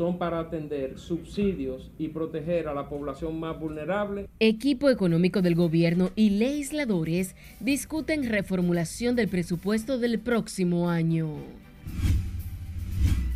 [0.00, 4.30] son para atender subsidios y proteger a la población más vulnerable.
[4.38, 11.28] Equipo económico del gobierno y legisladores discuten reformulación del presupuesto del próximo año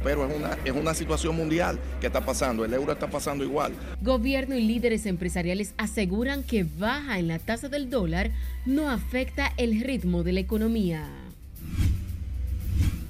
[0.03, 3.73] pero es una, es una situación mundial que está pasando, el euro está pasando igual.
[4.03, 8.31] Gobierno y líderes empresariales aseguran que baja en la tasa del dólar
[8.67, 11.09] no afecta el ritmo de la economía.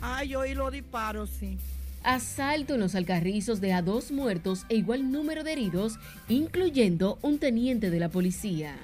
[0.00, 1.58] Ay, yo oí los disparos, sí.
[2.04, 7.88] Asalto en los alcarrizos deja dos muertos e igual número de heridos, incluyendo un teniente
[7.88, 8.76] de la policía.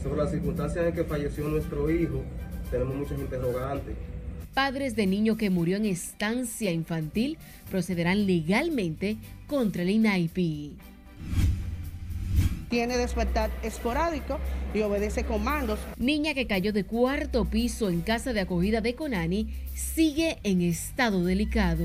[0.00, 2.22] Sobre las circunstancias en que falleció nuestro hijo,
[2.70, 3.96] tenemos muchas interrogantes.
[4.54, 7.38] Padres de niño que murió en estancia infantil
[7.70, 9.16] procederán legalmente
[9.48, 10.76] contra el INAIPI.
[12.70, 14.38] Tiene despertar esporádico
[14.72, 15.80] y obedece comandos.
[15.98, 21.24] Niña que cayó de cuarto piso en casa de acogida de Conani sigue en estado
[21.24, 21.84] delicado.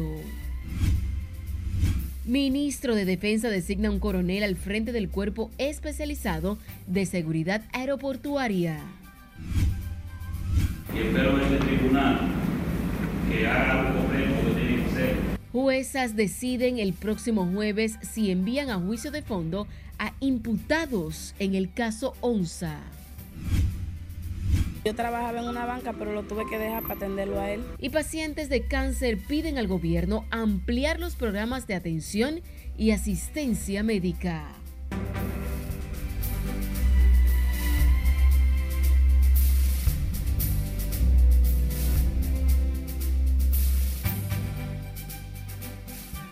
[2.24, 8.80] Ministro de Defensa designa un coronel al frente del Cuerpo Especializado de Seguridad Aeroportuaria.
[10.94, 12.20] Y espero este tribunal
[13.28, 15.16] que haga lo correcto que tiene que ser.
[15.52, 19.68] Juezas deciden el próximo jueves si envían a juicio de fondo
[20.00, 22.80] a imputados en el caso ONSA.
[24.86, 27.64] Yo trabajaba en una banca, pero lo tuve que dejar para atenderlo a él.
[27.80, 32.42] Y pacientes de cáncer piden al gobierno ampliar los programas de atención
[32.78, 34.46] y asistencia médica.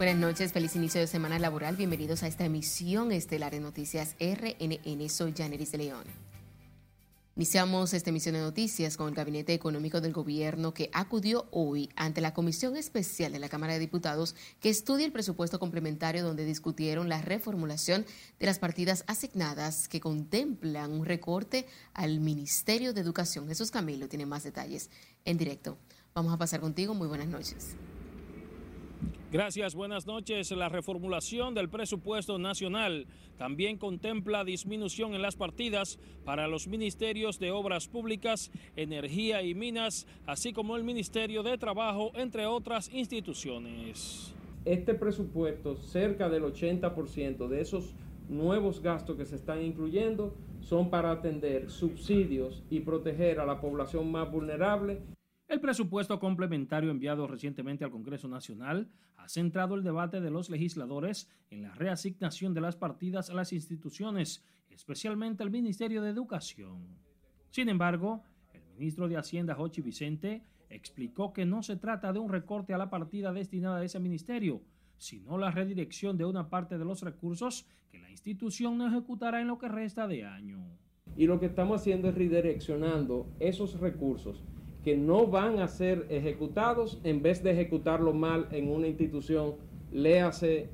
[0.03, 1.77] Buenas noches, feliz inicio de semana laboral.
[1.77, 5.09] Bienvenidos a esta emisión estelar de Noticias RNN.
[5.09, 6.03] Soy Janeris de León.
[7.37, 12.19] Iniciamos esta emisión de noticias con el Gabinete Económico del Gobierno que acudió hoy ante
[12.19, 17.07] la Comisión Especial de la Cámara de Diputados que estudia el presupuesto complementario donde discutieron
[17.07, 18.05] la reformulación
[18.39, 23.47] de las partidas asignadas que contemplan un recorte al Ministerio de Educación.
[23.47, 24.89] Jesús Camilo tiene más detalles
[25.23, 25.77] en directo.
[26.13, 26.93] Vamos a pasar contigo.
[26.93, 27.77] Muy buenas noches.
[29.33, 30.51] Gracias, buenas noches.
[30.51, 37.49] La reformulación del presupuesto nacional también contempla disminución en las partidas para los ministerios de
[37.49, 44.35] Obras Públicas, Energía y Minas, así como el Ministerio de Trabajo, entre otras instituciones.
[44.65, 47.95] Este presupuesto, cerca del 80% de esos
[48.29, 54.11] nuevos gastos que se están incluyendo son para atender subsidios y proteger a la población
[54.11, 54.99] más vulnerable
[55.53, 61.29] el presupuesto complementario enviado recientemente al Congreso Nacional ha centrado el debate de los legisladores
[61.51, 66.97] en la reasignación de las partidas a las instituciones, especialmente al Ministerio de Educación.
[67.51, 72.29] Sin embargo, el ministro de Hacienda, Jochi Vicente, explicó que no se trata de un
[72.29, 74.63] recorte a la partida destinada a ese ministerio,
[74.97, 79.49] sino la redirección de una parte de los recursos que la institución no ejecutará en
[79.49, 80.65] lo que resta de año.
[81.15, 84.43] Y lo que estamos haciendo es redireccionando esos recursos
[84.83, 89.55] que no van a ser ejecutados en vez de ejecutarlo mal en una institución,
[89.91, 90.69] léase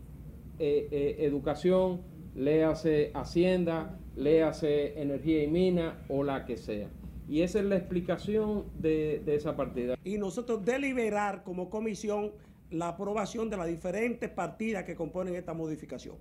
[0.57, 2.01] eh, eh, educación,
[2.35, 6.89] léase hacienda, léase energía y mina o la que sea.
[7.27, 9.95] Y esa es la explicación de, de esa partida.
[10.03, 12.31] Y nosotros deliberar como comisión
[12.71, 16.15] la aprobación de las diferentes partidas que componen esta modificación.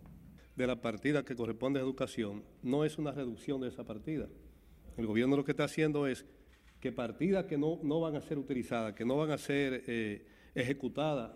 [0.56, 4.28] De la partida que corresponde a educación, no es una reducción de esa partida.
[4.98, 6.26] El gobierno lo que está haciendo es
[6.80, 10.24] que partidas que no, no, van a ser utilizadas, que no van a ser eh,
[10.54, 11.32] ejecutadas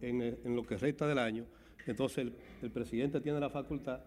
[0.00, 1.46] en, en, lo que resta del año,
[1.86, 4.00] entonces el, el, presidente tiene la facultad,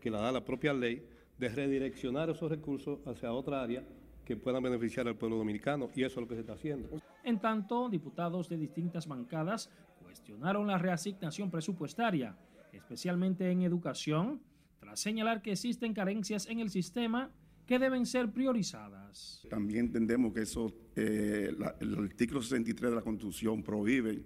[0.00, 1.02] que la da la propia ley,
[1.38, 3.82] de redireccionar esos recursos hacia otra área
[4.24, 6.88] que puedan beneficiar al pueblo dominicano, y eso es lo que se está haciendo.
[7.22, 9.70] En tanto, diputados de distintas bancadas
[10.02, 12.36] cuestionaron la reasignación presupuestaria,
[12.72, 14.40] especialmente en educación,
[14.78, 17.30] tras señalar que existen carencias en el sistema
[17.66, 19.46] que deben ser priorizadas.
[19.48, 24.22] También entendemos que eso, eh, la, el artículo 63 de la Constitución prohíbe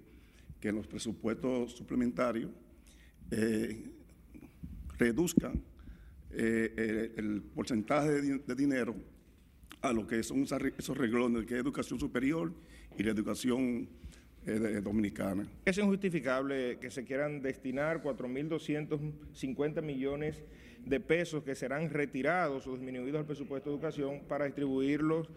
[0.60, 2.50] que los presupuestos suplementarios
[3.30, 3.90] eh,
[4.98, 5.62] reduzcan
[6.30, 8.96] eh, el porcentaje de, de, dinero
[9.82, 12.52] a lo que son esos reglones, que es educación superior
[12.98, 13.88] y la educación
[14.48, 15.46] eh, dominicana.
[15.64, 20.42] Es injustificable que se quieran destinar 4.250 millones
[20.84, 25.28] de pesos que serán retirados o disminuidos al presupuesto de educación para distribuirlos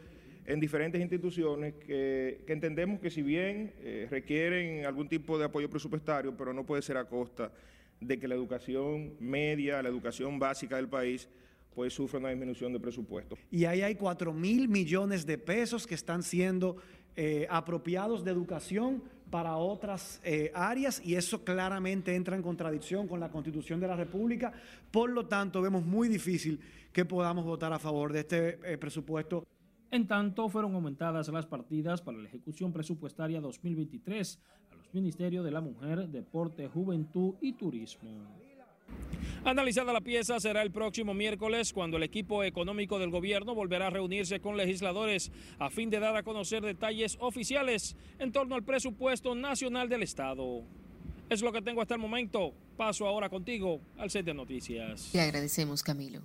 [0.46, 5.70] en diferentes instituciones que, que entendemos que si bien eh, requieren algún tipo de apoyo
[5.70, 7.52] presupuestario, pero no puede ser a costa
[8.00, 11.28] de que la educación media, la educación básica del país,
[11.74, 13.38] pues sufra una disminución de presupuesto.
[13.50, 16.78] Y ahí hay 4 mil millones de pesos que están siendo
[17.16, 23.20] eh, apropiados de educación para otras eh, áreas y eso claramente entra en contradicción con
[23.20, 24.54] la Constitución de la República.
[24.92, 26.60] Por lo tanto, vemos muy difícil
[26.92, 29.48] que podamos votar a favor de este eh, presupuesto.
[29.90, 34.40] En tanto, fueron aumentadas las partidas para la ejecución presupuestaria 2023
[34.72, 38.42] a los Ministerios de la Mujer, Deporte, Juventud y Turismo.
[39.44, 43.90] Analizada la pieza será el próximo miércoles cuando el equipo económico del gobierno volverá a
[43.90, 49.34] reunirse con legisladores a fin de dar a conocer detalles oficiales en torno al presupuesto
[49.34, 50.62] nacional del Estado.
[51.28, 52.54] Es lo que tengo hasta el momento.
[52.78, 55.10] Paso ahora contigo al set de noticias.
[55.14, 56.22] Le agradecemos, Camilo.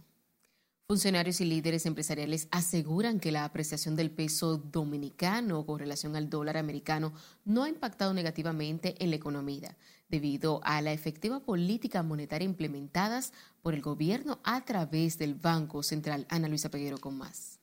[0.88, 6.56] Funcionarios y líderes empresariales aseguran que la apreciación del peso dominicano con relación al dólar
[6.56, 7.12] americano
[7.44, 9.76] no ha impactado negativamente en la economía,
[10.08, 13.32] debido a la efectiva política monetaria implementadas
[13.62, 16.26] por el gobierno a través del Banco Central.
[16.28, 17.60] Ana Luisa Peguero con más.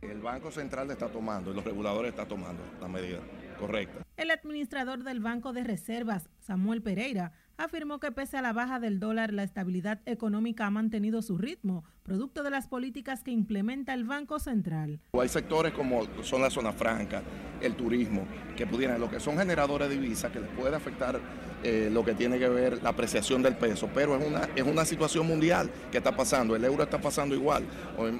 [0.00, 3.20] El Banco Central está tomando y los reguladores están tomando la medida
[3.58, 4.02] correcta.
[4.16, 9.00] El administrador del Banco de Reservas, Samuel Pereira, afirmó que pese a la baja del
[9.00, 14.04] dólar, la estabilidad económica ha mantenido su ritmo, producto de las políticas que implementa el
[14.04, 15.00] Banco Central.
[15.12, 17.22] Hay sectores como son la zona franca,
[17.60, 18.26] el turismo,
[18.56, 21.20] que pudieran, lo que son generadores de divisas, que les puede afectar
[21.62, 24.84] eh, lo que tiene que ver la apreciación del peso, pero es una, es una
[24.84, 27.64] situación mundial que está pasando, el euro está pasando igual,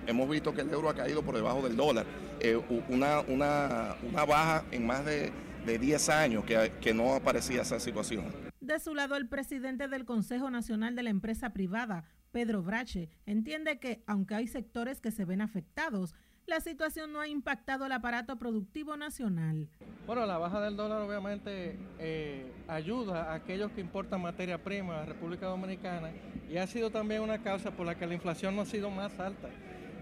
[0.07, 2.07] hemos visto que el euro ha caído por debajo del dólar,
[2.39, 5.33] eh, una, una, una baja en más de,
[5.67, 8.52] de 10 años que, que no aparecía esa situación.
[8.63, 13.81] De su lado, el presidente del Consejo Nacional de la Empresa Privada, Pedro Brache, entiende
[13.81, 16.15] que, aunque hay sectores que se ven afectados,
[16.47, 19.69] la situación no ha impactado el aparato productivo nacional.
[20.07, 25.07] Bueno, la baja del dólar obviamente eh, ayuda a aquellos que importan materia prima a
[25.07, 26.13] República Dominicana
[26.49, 29.19] y ha sido también una causa por la que la inflación no ha sido más
[29.19, 29.49] alta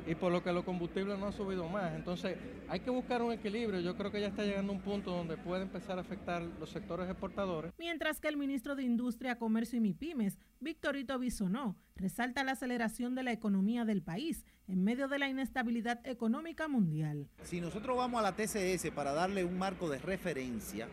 [0.07, 1.95] y por lo que los combustibles no han subido más.
[1.95, 2.37] Entonces
[2.69, 3.81] hay que buscar un equilibrio.
[3.81, 7.09] Yo creo que ya está llegando un punto donde puede empezar a afectar los sectores
[7.09, 7.73] exportadores.
[7.79, 13.23] Mientras que el ministro de Industria, Comercio y MIPIMES, Victorito Bisonó, resalta la aceleración de
[13.23, 17.29] la economía del país en medio de la inestabilidad económica mundial.
[17.43, 20.89] Si nosotros vamos a la TCS para darle un marco de referencia,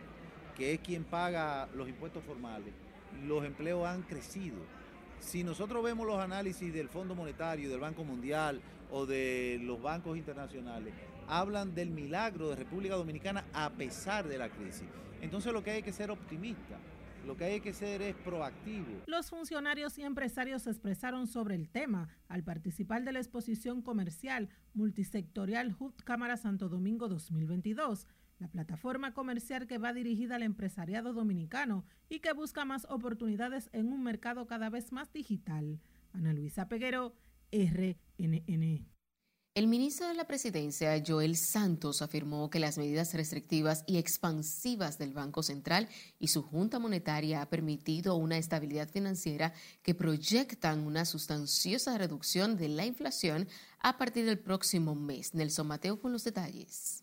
[0.56, 2.74] que es quien paga los impuestos formales,
[3.26, 4.56] los empleos han crecido.
[5.20, 8.60] Si nosotros vemos los análisis del Fondo Monetario, del Banco Mundial
[8.90, 10.94] o de los bancos internacionales,
[11.26, 14.88] hablan del milagro de República Dominicana a pesar de la crisis.
[15.20, 16.78] Entonces lo que hay que ser optimista.
[17.26, 19.02] Lo que hay que ser es proactivo.
[19.06, 24.48] Los funcionarios y empresarios se expresaron sobre el tema al participar de la exposición comercial
[24.72, 28.06] multisectorial HUD Cámara Santo Domingo 2022
[28.38, 33.92] la plataforma comercial que va dirigida al empresariado dominicano y que busca más oportunidades en
[33.92, 35.80] un mercado cada vez más digital.
[36.12, 37.14] Ana Luisa Peguero,
[37.52, 38.86] RNN.
[39.54, 45.12] El ministro de la Presidencia, Joel Santos, afirmó que las medidas restrictivas y expansivas del
[45.12, 45.88] Banco Central
[46.20, 49.52] y su Junta Monetaria ha permitido una estabilidad financiera
[49.82, 53.48] que proyectan una sustanciosa reducción de la inflación
[53.80, 55.34] a partir del próximo mes.
[55.34, 57.02] Nelson Mateo con los detalles.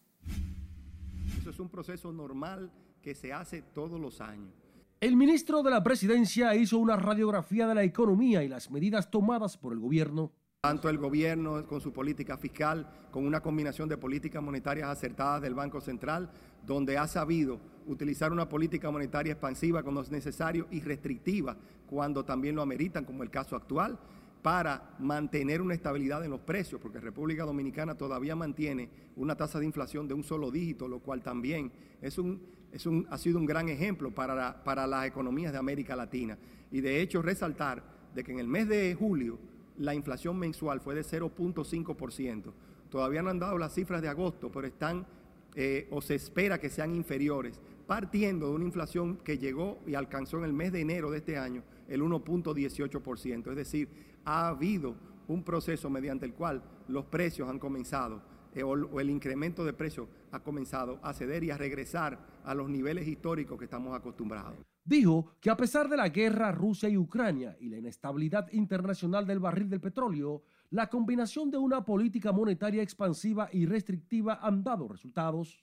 [1.45, 2.71] Eso es un proceso normal
[3.03, 4.51] que se hace todos los años.
[4.99, 9.55] El ministro de la Presidencia hizo una radiografía de la economía y las medidas tomadas
[9.55, 10.31] por el gobierno.
[10.61, 15.53] Tanto el gobierno con su política fiscal, con una combinación de políticas monetarias acertadas del
[15.53, 16.31] Banco Central,
[16.65, 21.55] donde ha sabido utilizar una política monetaria expansiva cuando es necesario y restrictiva
[21.85, 23.99] cuando también lo ameritan, como el caso actual,
[24.45, 29.65] para mantener una estabilidad en los precios, porque República Dominicana todavía mantiene una tasa de
[29.65, 33.47] inflación de un solo dígito, lo cual también es un, es un, ha sido un
[33.47, 36.37] gran ejemplo para, para las economías de América Latina.
[36.69, 37.81] Y de hecho resaltar
[38.13, 39.39] de que en el mes de julio
[39.79, 42.53] la inflación mensual fue de 0.5%.
[42.91, 45.07] Todavía no han dado las cifras de agosto, pero están
[45.55, 50.37] eh, o se espera que sean inferiores, partiendo de una inflación que llegó y alcanzó
[50.37, 53.49] en el mes de enero de este año el 1.18%.
[53.49, 53.89] Es decir,
[54.23, 54.95] ha habido
[55.27, 58.21] un proceso mediante el cual los precios han comenzado
[58.55, 62.69] eh, o, el incremento de precios ha comenzado a ceder y a regresar a los
[62.69, 64.57] niveles históricos que estamos acostumbrados.
[64.83, 69.39] Dijo que a pesar de la guerra Rusia y Ucrania y la inestabilidad internacional del
[69.39, 75.59] barril del petróleo, la combinación de una política monetaria expansiva y restrictiva han dado resultados.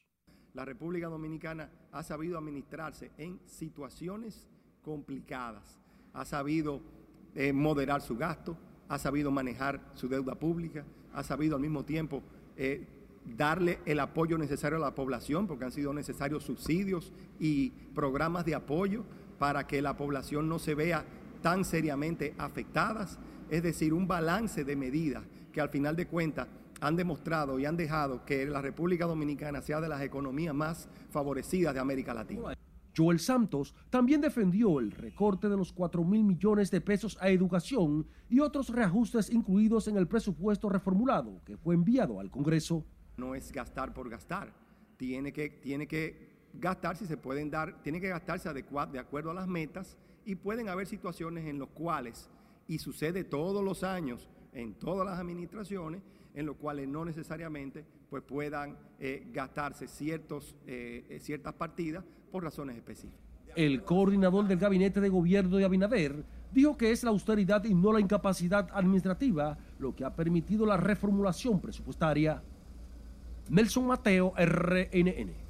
[0.54, 4.48] La República Dominicana ha sabido administrarse en situaciones
[4.82, 5.80] complicadas,
[6.14, 6.80] ha sabido
[7.34, 8.56] eh, moderar su gasto,
[8.88, 12.22] ha sabido manejar su deuda pública, ha sabido al mismo tiempo
[12.56, 12.86] eh,
[13.24, 18.54] darle el apoyo necesario a la población, porque han sido necesarios subsidios y programas de
[18.54, 19.04] apoyo
[19.38, 21.04] para que la población no se vea
[21.40, 23.18] tan seriamente afectadas,
[23.50, 26.48] es decir, un balance de medidas que al final de cuentas
[26.80, 31.74] han demostrado y han dejado que la República Dominicana sea de las economías más favorecidas
[31.74, 32.56] de América Latina.
[32.96, 38.06] Joel Santos también defendió el recorte de los 4 mil millones de pesos a educación
[38.28, 42.84] y otros reajustes incluidos en el presupuesto reformulado que fue enviado al Congreso.
[43.16, 44.52] No es gastar por gastar,
[44.96, 46.32] tiene que, tiene que
[46.94, 51.46] se pueden dar, tiene que gastarse de acuerdo a las metas y pueden haber situaciones
[51.46, 52.30] en las cuales,
[52.68, 56.02] y sucede todos los años en todas las administraciones,
[56.34, 62.44] en los cuales no necesariamente pues, puedan eh, gastarse ciertos, eh, eh, ciertas partidas por
[62.44, 63.18] razones específicas.
[63.56, 67.90] El coordinador del gabinete de gobierno de Abinader dijo que es la austeridad y no
[67.90, 72.42] la incapacidad administrativa lo que ha permitido la reformulación presupuestaria.
[73.48, 75.41] Nelson Mateo, RNN.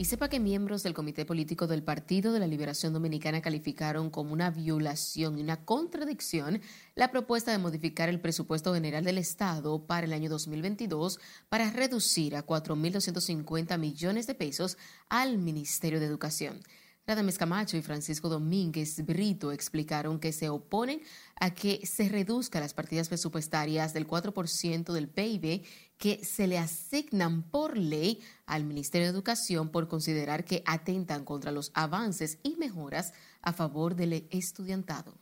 [0.00, 4.32] Y sepa que miembros del Comité Político del Partido de la Liberación Dominicana calificaron como
[4.32, 6.62] una violación y una contradicción
[6.94, 12.34] la propuesta de modificar el presupuesto general del Estado para el año 2022 para reducir
[12.34, 14.78] a 4.250 millones de pesos
[15.10, 16.60] al Ministerio de Educación.
[17.06, 21.02] Radames Camacho y Francisco Domínguez Brito explicaron que se oponen
[21.34, 25.62] a que se reduzcan las partidas presupuestarias del 4% del PIB
[26.00, 31.52] que se le asignan por ley al Ministerio de Educación por considerar que atentan contra
[31.52, 35.14] los avances y mejoras a favor del estudiantado.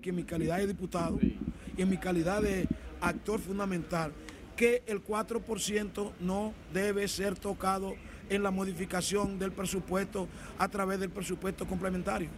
[0.00, 1.38] Que en mi calidad de diputado y
[1.76, 2.66] en mi calidad de
[3.02, 4.14] actor fundamental,
[4.56, 7.94] que el 4% no debe ser tocado
[8.30, 12.30] en la modificación del presupuesto a través del presupuesto complementario.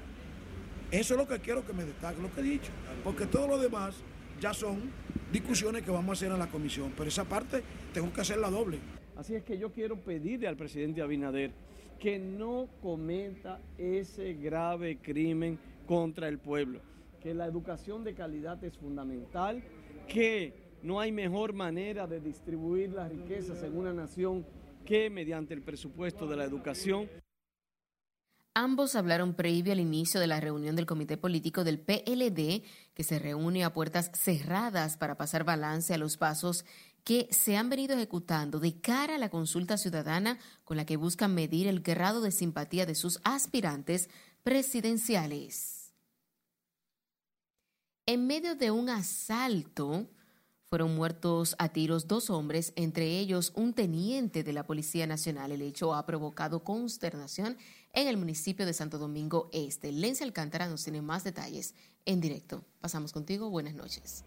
[0.91, 2.73] Eso es lo que quiero que me destaque, lo que he dicho,
[3.05, 3.95] porque todo lo demás
[4.41, 4.91] ya son
[5.33, 8.79] discusiones que vamos a hacer en la comisión, pero esa parte tengo que hacerla doble.
[9.17, 11.53] Así es que yo quiero pedirle al presidente Abinader
[11.99, 16.81] que no cometa ese grave crimen contra el pueblo,
[17.21, 19.63] que la educación de calidad es fundamental,
[20.09, 24.47] que no hay mejor manera de distribuir las riquezas en una nación
[24.87, 27.09] que mediante el presupuesto de la educación.
[28.63, 32.63] Ambos hablaron previo al inicio de la reunión del Comité Político del PLD,
[32.93, 36.67] que se reúne a puertas cerradas para pasar balance a los pasos
[37.03, 41.35] que se han venido ejecutando de cara a la consulta ciudadana con la que buscan
[41.35, 44.11] medir el grado de simpatía de sus aspirantes
[44.43, 45.95] presidenciales.
[48.05, 50.07] En medio de un asalto,
[50.71, 55.51] fueron muertos a tiros dos hombres, entre ellos un teniente de la Policía Nacional.
[55.51, 57.59] El hecho ha provocado consternación
[57.93, 59.91] en el municipio de Santo Domingo Este.
[59.91, 61.75] Lencia Alcántara nos tiene más detalles
[62.07, 62.63] en directo.
[62.81, 63.51] Pasamos contigo.
[63.51, 64.25] Buenas noches.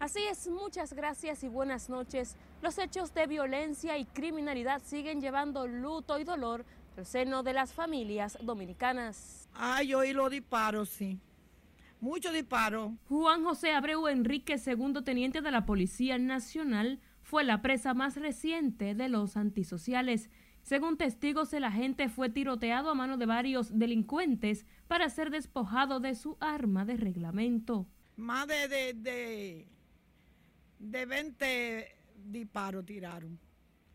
[0.00, 2.36] Así es, muchas gracias y buenas noches.
[2.60, 6.66] Los hechos de violencia y criminalidad siguen llevando luto y dolor
[6.98, 9.48] al seno de las familias dominicanas.
[9.54, 11.18] Ay, oí los disparos, sí.
[12.04, 12.98] Mucho disparo.
[13.08, 18.94] Juan José Abreu Enrique, segundo teniente de la Policía Nacional, fue la presa más reciente
[18.94, 20.28] de los antisociales.
[20.60, 26.14] Según testigos, el agente fue tiroteado a mano de varios delincuentes para ser despojado de
[26.14, 27.86] su arma de reglamento.
[28.18, 29.68] Más de, de, de,
[30.80, 31.96] de 20
[32.26, 33.40] disparos tiraron.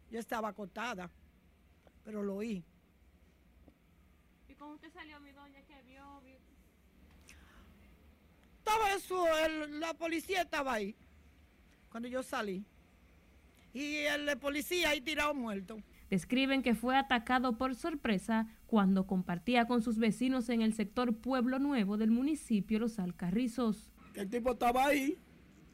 [0.09, 1.11] Yo estaba acotada,
[2.03, 2.65] pero lo oí.
[4.47, 6.23] ¿Y cómo usted salió, mi doña, que vio?
[8.69, 10.95] Estaba eso, el, la policía estaba ahí
[11.89, 12.63] cuando yo salí.
[13.73, 15.81] Y el policía ahí tirado muerto.
[16.11, 21.57] Describen que fue atacado por sorpresa cuando compartía con sus vecinos en el sector Pueblo
[21.57, 23.89] Nuevo del municipio Los Alcarrizos.
[24.13, 25.17] El tipo estaba ahí,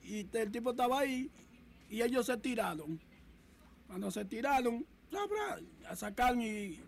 [0.01, 1.29] y el tipo estaba ahí,
[1.89, 3.01] y ellos se tiraron.
[3.87, 4.85] Cuando se tiraron,
[5.89, 6.79] a sacar y...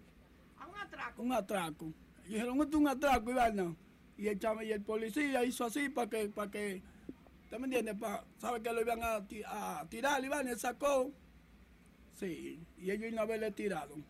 [0.57, 1.21] A un atraco.
[1.21, 1.93] Un atraco.
[2.25, 3.75] Y dijeron, esto es un atraco, Ivana.
[4.17, 6.81] Y el, y el policía hizo así para que, para que,
[7.43, 7.93] ¿usted me entiende?
[7.95, 10.47] Para, ¿Sabe que lo iban a, a tirar, Iván?
[10.47, 11.12] Él sacó.
[12.13, 14.03] Sí, y ellos una vez le tiraron.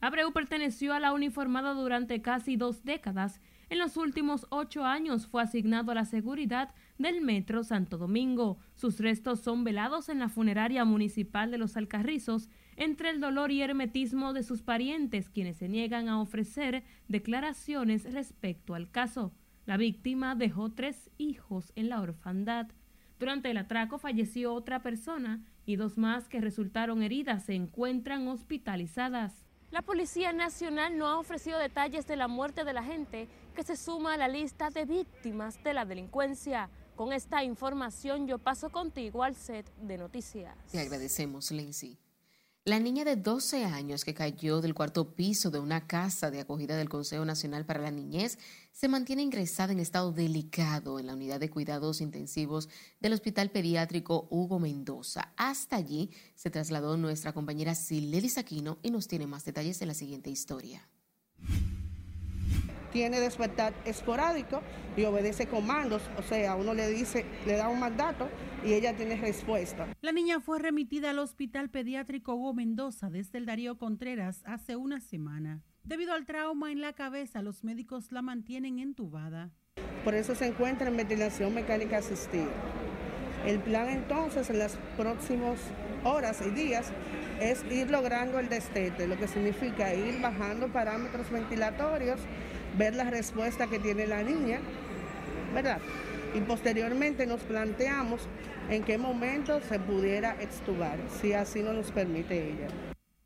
[0.00, 3.40] Abreu perteneció a la uniformada durante casi dos décadas.
[3.70, 8.58] En los últimos ocho años fue asignado a la seguridad del Metro Santo Domingo.
[8.74, 13.62] Sus restos son velados en la funeraria municipal de Los Alcarrizos, entre el dolor y
[13.62, 19.32] hermetismo de sus parientes, quienes se niegan a ofrecer declaraciones respecto al caso.
[19.66, 22.66] La víctima dejó tres hijos en la orfandad.
[23.18, 29.32] Durante el atraco falleció otra persona y dos más que resultaron heridas se encuentran hospitalizadas.
[29.70, 33.76] La Policía Nacional no ha ofrecido detalles de la muerte de la gente que se
[33.76, 36.68] suma a la lista de víctimas de la delincuencia.
[36.94, 40.54] Con esta información yo paso contigo al set de noticias.
[40.70, 41.98] Te agradecemos, Lindsay.
[42.66, 46.78] La niña de 12 años que cayó del cuarto piso de una casa de acogida
[46.78, 48.38] del Consejo Nacional para la Niñez
[48.72, 54.28] se mantiene ingresada en estado delicado en la unidad de cuidados intensivos del Hospital Pediátrico
[54.30, 55.34] Hugo Mendoza.
[55.36, 59.94] Hasta allí se trasladó nuestra compañera Sileli Saquino y nos tiene más detalles en la
[59.94, 60.88] siguiente historia
[62.94, 64.62] tiene despertar esporádico
[64.96, 68.28] y obedece comandos, o sea, uno le dice, le da un mandato
[68.64, 69.88] y ella tiene respuesta.
[70.00, 75.00] La niña fue remitida al Hospital Pediátrico Hugo Mendoza desde el Darío Contreras hace una
[75.00, 75.60] semana.
[75.82, 79.50] Debido al trauma en la cabeza, los médicos la mantienen entubada.
[80.04, 82.52] Por eso se encuentra en ventilación mecánica asistida.
[83.44, 85.58] El plan entonces en las próximas
[86.04, 86.92] horas y días
[87.40, 92.20] es ir logrando el destete, lo que significa ir bajando parámetros ventilatorios
[92.76, 94.60] ver la respuesta que tiene la niña,
[95.54, 95.80] ¿verdad?
[96.34, 98.22] Y posteriormente nos planteamos
[98.70, 102.68] en qué momento se pudiera extubar, si así no nos permite ella.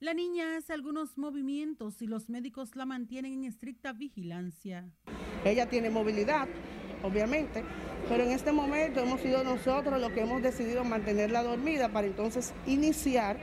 [0.00, 4.88] La niña hace algunos movimientos y los médicos la mantienen en estricta vigilancia.
[5.44, 6.46] Ella tiene movilidad,
[7.02, 7.64] obviamente,
[8.08, 12.54] pero en este momento hemos sido nosotros los que hemos decidido mantenerla dormida para entonces
[12.66, 13.38] iniciar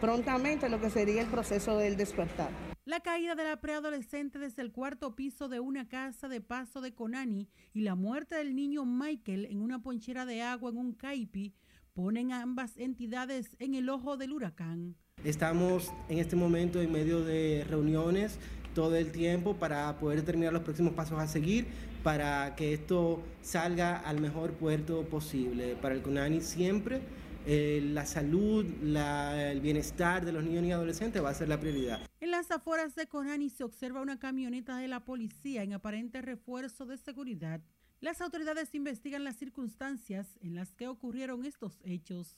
[0.00, 2.65] prontamente lo que sería el proceso del despertar.
[2.86, 6.94] La caída de la preadolescente desde el cuarto piso de una casa de paso de
[6.94, 11.52] Conani y la muerte del niño Michael en una ponchera de agua en un caipi
[11.94, 14.94] ponen ambas entidades en el ojo del huracán.
[15.24, 18.38] Estamos en este momento en medio de reuniones
[18.72, 21.66] todo el tiempo para poder determinar los próximos pasos a seguir
[22.04, 25.74] para que esto salga al mejor puerto posible.
[25.74, 27.00] Para el CONANI siempre
[27.48, 32.00] eh, la salud, el bienestar de los niños y adolescentes va a ser la prioridad.
[32.20, 36.86] En las afueras de Conani se observa una camioneta de la policía en aparente refuerzo
[36.86, 37.60] de seguridad.
[38.00, 42.36] Las autoridades investigan las circunstancias en las que ocurrieron estos hechos.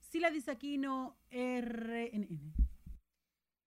[0.00, 2.63] Sila Disaquino, RNN.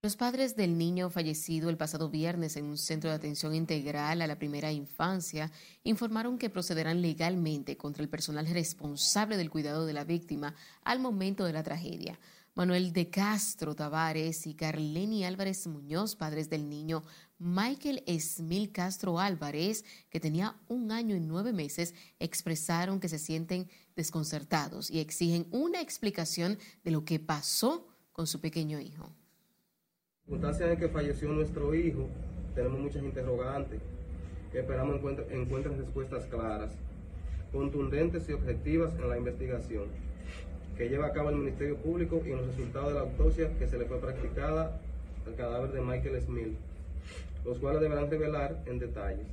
[0.04, 4.27] Los padres del niño fallecido el pasado viernes en un centro de atención integral a
[4.27, 5.51] la primera infancia
[5.84, 11.46] informaron que procederán legalmente contra el personal responsable del cuidado de la víctima al momento
[11.46, 12.20] de la tragedia.
[12.54, 17.01] Manuel de Castro Tavares y Carleni Álvarez Muñoz, padres del niño
[17.40, 23.68] Michael Esmil Castro Álvarez, que tenía un año y nueve meses, expresaron que se sienten
[23.96, 29.12] desconcertados y exigen una explicación de lo que pasó con su pequeño hijo
[30.27, 32.09] circunstancias en que falleció nuestro hijo,
[32.53, 33.79] tenemos muchas interrogantes
[34.53, 34.98] esperamos
[35.29, 36.72] encuentren, respuestas claras,
[37.53, 39.85] contundentes y objetivas en la investigación
[40.75, 43.68] que lleva a cabo el Ministerio Público y en los resultados de la autopsia que
[43.68, 44.81] se le fue practicada
[45.25, 46.57] al cadáver de Michael Smith,
[47.46, 49.27] los cuales deberán revelar en detalles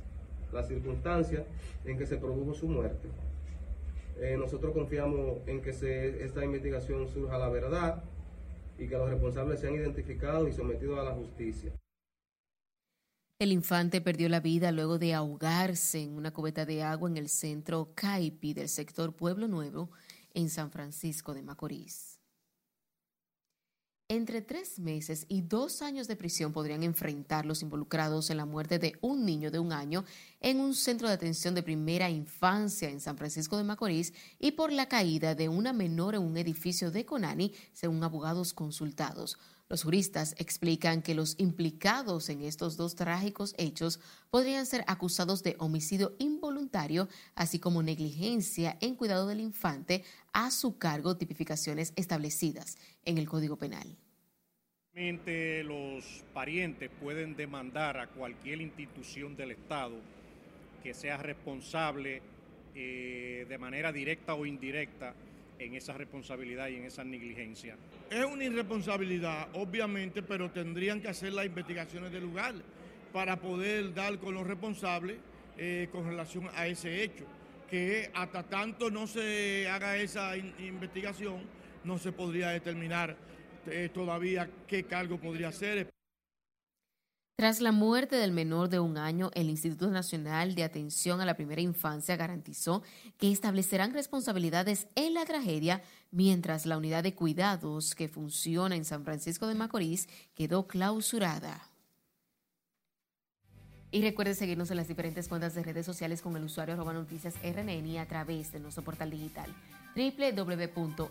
[0.53, 1.43] las circunstancias
[1.83, 3.09] en que se produjo su muerte.
[4.21, 8.01] Eh, nosotros confiamos en que esta investigación surja la verdad
[8.77, 11.71] y que los responsables sean identificados y sometidos a la justicia.
[13.37, 17.27] El infante perdió la vida luego de ahogarse en una cubeta de agua en el
[17.27, 19.89] centro Caipi del sector Pueblo Nuevo
[20.33, 22.14] en San Francisco de Macorís.
[24.07, 28.77] Entre tres meses y dos años de prisión podrían enfrentar los involucrados en la muerte
[28.77, 30.05] de un niño de un año
[30.41, 34.71] en un centro de atención de primera infancia en San Francisco de Macorís y por
[34.71, 39.39] la caída de una menor en un edificio de Conani, según abogados consultados.
[39.67, 43.99] Los juristas explican que los implicados en estos dos trágicos hechos
[44.29, 50.77] podrían ser acusados de homicidio involuntario, así como negligencia en cuidado del infante a su
[50.77, 53.97] cargo tipificaciones establecidas en el Código Penal.
[54.93, 59.95] Los parientes pueden demandar a cualquier institución del Estado
[60.83, 62.21] que sea responsable
[62.75, 65.15] eh, de manera directa o indirecta
[65.59, 67.77] en esa responsabilidad y en esa negligencia.
[68.09, 72.55] Es una irresponsabilidad, obviamente, pero tendrían que hacer las investigaciones del lugar
[73.13, 75.17] para poder dar con los responsables
[75.57, 77.25] eh, con relación a ese hecho.
[77.69, 81.41] Que hasta tanto no se haga esa investigación,
[81.83, 83.15] no se podría determinar
[83.67, 85.94] eh, todavía qué cargo podría ser.
[87.37, 91.35] Tras la muerte del menor de un año, el Instituto Nacional de Atención a la
[91.35, 92.81] Primera Infancia garantizó
[93.17, 99.03] que establecerán responsabilidades en la tragedia, mientras la unidad de cuidados que funciona en San
[99.03, 101.69] Francisco de Macorís quedó clausurada.
[103.91, 107.33] Y recuerde seguirnos en las diferentes cuentas de redes sociales con el usuario arroba noticias
[107.43, 109.53] RNN a través de nuestro portal digital
[109.93, 111.09] www.rnn.com.do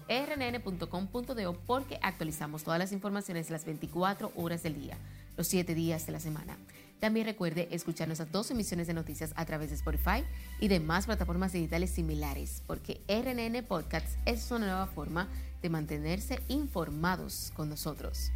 [1.66, 4.96] porque actualizamos todas las informaciones las 24 horas del día
[5.36, 6.56] los siete días de la semana.
[7.00, 10.24] También recuerde escuchar nuestras dos emisiones de noticias a través de Spotify
[10.58, 15.28] y demás plataformas digitales similares, porque RNN Podcasts es una nueva forma
[15.60, 18.30] de mantenerse informados con nosotros.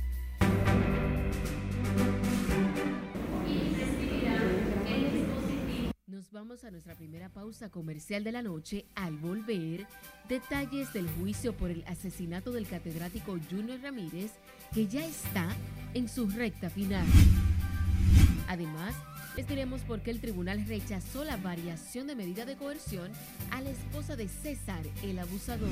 [6.07, 8.85] Nos vamos a nuestra primera pausa comercial de la noche.
[8.95, 9.87] Al volver,
[10.29, 14.33] detalles del juicio por el asesinato del catedrático Junior Ramírez,
[14.73, 15.49] que ya está
[15.95, 17.07] en su recta final.
[18.49, 18.95] Además,
[19.37, 23.11] les diremos por qué el tribunal rechazó la variación de medida de coerción
[23.51, 25.69] a la esposa de César, el abusador.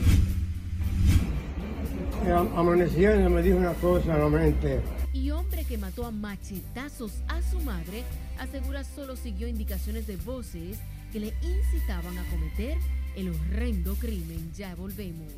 [2.56, 4.80] Amaneciendo me dijo una cosa la mente.
[5.12, 8.04] Y hombre que mató a machetazos a su madre
[8.38, 10.78] asegura solo siguió indicaciones de voces
[11.12, 12.76] que le incitaban a cometer
[13.16, 14.52] el horrendo crimen.
[14.54, 15.32] Ya volvemos.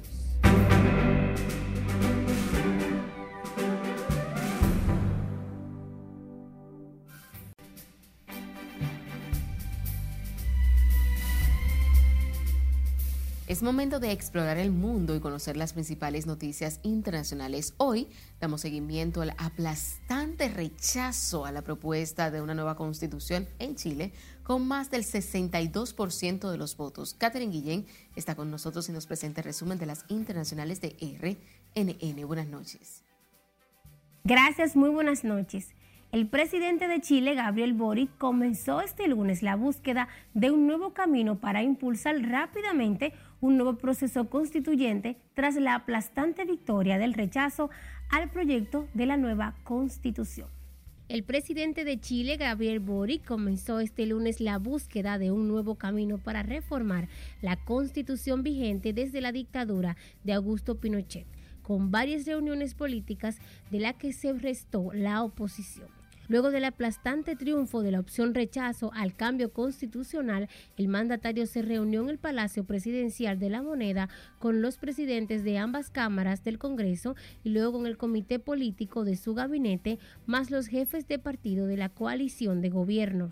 [13.49, 17.73] Es momento de explorar el mundo y conocer las principales noticias internacionales.
[17.79, 18.07] Hoy
[18.41, 24.69] damos seguimiento al aplastante rechazo a la propuesta de una nueva constitución en Chile con
[24.69, 27.15] más del 62% de los votos.
[27.15, 32.27] Catherine Guillén está con nosotros y nos presenta el resumen de las internacionales de RNN.
[32.27, 33.08] Buenas noches.
[34.29, 35.75] Gracias, muy buenas noches.
[36.13, 41.41] El presidente de Chile, Gabriel Boric, comenzó este lunes la búsqueda de un nuevo camino
[41.41, 47.71] para impulsar rápidamente un nuevo proceso constituyente tras la aplastante victoria del rechazo
[48.11, 50.51] al proyecto de la nueva constitución.
[51.09, 56.19] El presidente de Chile, Gabriel Boric, comenzó este lunes la búsqueda de un nuevo camino
[56.19, 57.09] para reformar
[57.41, 61.27] la constitución vigente desde la dictadura de Augusto Pinochet,
[61.69, 63.37] con varias reuniones políticas
[63.71, 65.87] de la que se restó la oposición.
[66.27, 72.01] Luego del aplastante triunfo de la opción rechazo al cambio constitucional, el mandatario se reunió
[72.03, 77.17] en el Palacio Presidencial de la Moneda con los presidentes de ambas cámaras del Congreso
[77.45, 81.77] y luego con el comité político de su gabinete, más los jefes de partido de
[81.77, 83.31] la coalición de gobierno.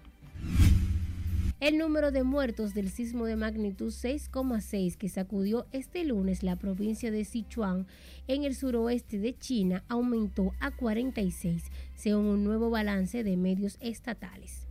[1.59, 7.11] El número de muertos del sismo de magnitud 6,6 que sacudió este lunes la provincia
[7.11, 7.87] de Sichuan
[8.29, 11.62] en el suroeste de China aumentó a 46,
[11.95, 14.66] según un nuevo balance de medios estatales.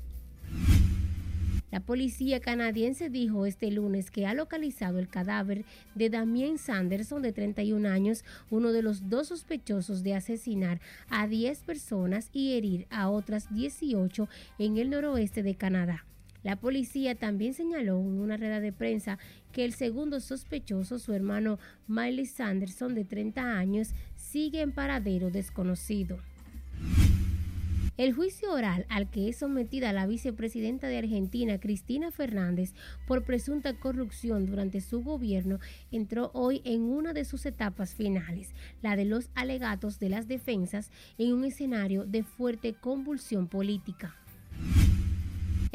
[1.72, 7.34] La policía canadiense dijo este lunes que ha localizado el cadáver de Damien Sanderson, de
[7.34, 13.10] 31 años, uno de los dos sospechosos de asesinar a 10 personas y herir a
[13.10, 16.06] otras 18 en el noroeste de Canadá.
[16.46, 19.18] La policía también señaló en una rueda de prensa
[19.52, 26.20] que el segundo sospechoso, su hermano Miley Sanderson, de 30 años, sigue en paradero desconocido.
[27.98, 32.76] El juicio oral al que es sometida la vicepresidenta de Argentina, Cristina Fernández,
[33.08, 35.58] por presunta corrupción durante su gobierno,
[35.92, 38.54] entró hoy en una de sus etapas finales,
[38.84, 44.16] la de los alegatos de las defensas, en un escenario de fuerte convulsión política.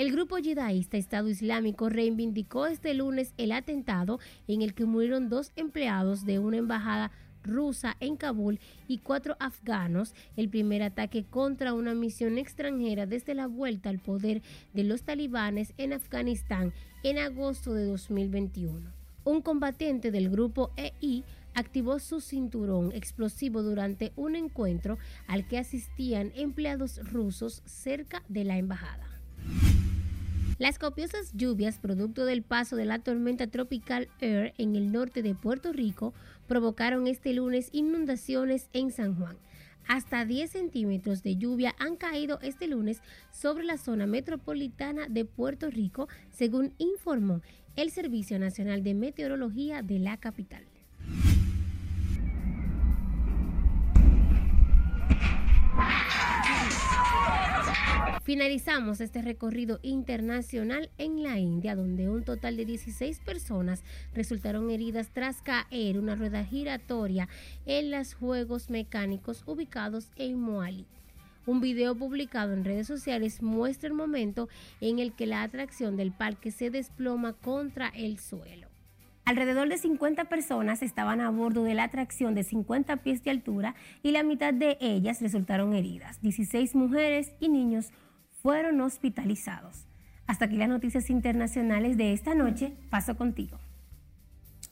[0.01, 5.53] El grupo yidaísta Estado Islámico reivindicó este lunes el atentado en el que murieron dos
[5.57, 7.11] empleados de una embajada
[7.45, 13.47] rusa en Kabul y cuatro afganos, el primer ataque contra una misión extranjera desde la
[13.47, 14.41] vuelta al poder
[14.73, 18.81] de los talibanes en Afganistán en agosto de 2021.
[19.25, 26.33] Un combatiente del grupo EI activó su cinturón explosivo durante un encuentro al que asistían
[26.37, 29.21] empleados rusos cerca de la embajada.
[30.61, 35.35] Las copiosas lluvias producto del paso de la tormenta tropical Air en el norte de
[35.35, 36.12] Puerto Rico
[36.49, 39.38] provocaron este lunes inundaciones en San Juan.
[39.88, 43.01] Hasta 10 centímetros de lluvia han caído este lunes
[43.33, 47.40] sobre la zona metropolitana de Puerto Rico, según informó
[47.77, 50.66] el Servicio Nacional de Meteorología de la capital.
[58.23, 63.83] Finalizamos este recorrido internacional en la India, donde un total de 16 personas
[64.15, 67.29] resultaron heridas tras caer una rueda giratoria
[67.67, 70.87] en los juegos mecánicos ubicados en Moali.
[71.47, 74.49] Un video publicado en redes sociales muestra el momento
[74.81, 78.70] en el que la atracción del parque se desploma contra el suelo.
[79.31, 83.77] Alrededor de 50 personas estaban a bordo de la atracción de 50 pies de altura
[84.03, 86.21] y la mitad de ellas resultaron heridas.
[86.21, 87.90] 16 mujeres y niños
[88.43, 89.87] fueron hospitalizados.
[90.27, 92.77] Hasta aquí las noticias internacionales de esta noche.
[92.90, 93.61] Paso contigo.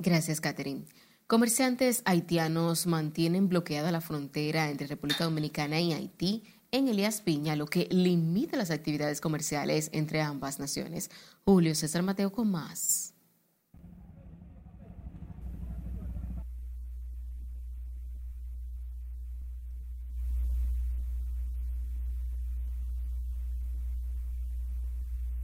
[0.01, 0.87] Gracias, Catherine.
[1.29, 6.43] Comerciantes haitianos mantienen bloqueada la frontera entre República Dominicana y Haití
[6.73, 11.13] en Elías Piña, lo que limita las actividades comerciales entre ambas naciones.
[11.45, 13.15] Julio César Mateo con más.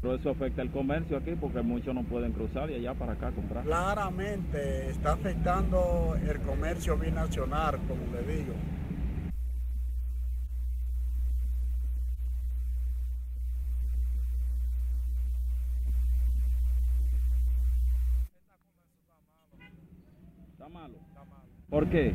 [0.04, 3.30] Pero eso afecta el comercio aquí porque muchos no pueden cruzar de allá para acá
[3.30, 3.64] comprar.
[3.64, 8.52] Claramente está afectando el comercio binacional, como le digo.
[20.52, 20.98] Está malo.
[21.70, 22.12] ¿Por qué?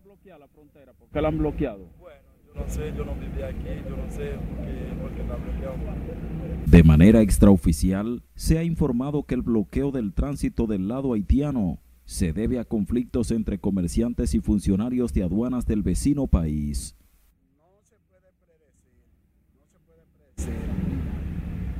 [0.00, 0.92] ¿Por qué está bloqueada la frontera?
[0.92, 1.88] ¿Por qué la han bloqueado?
[2.46, 5.36] Yo no sé, yo no vivía aquí, yo no sé por qué, por qué está
[5.36, 5.76] bloqueado.
[6.66, 12.32] De manera extraoficial, se ha informado que el bloqueo del tránsito del lado haitiano se
[12.32, 16.96] debe a conflictos entre comerciantes y funcionarios de aduanas del vecino país.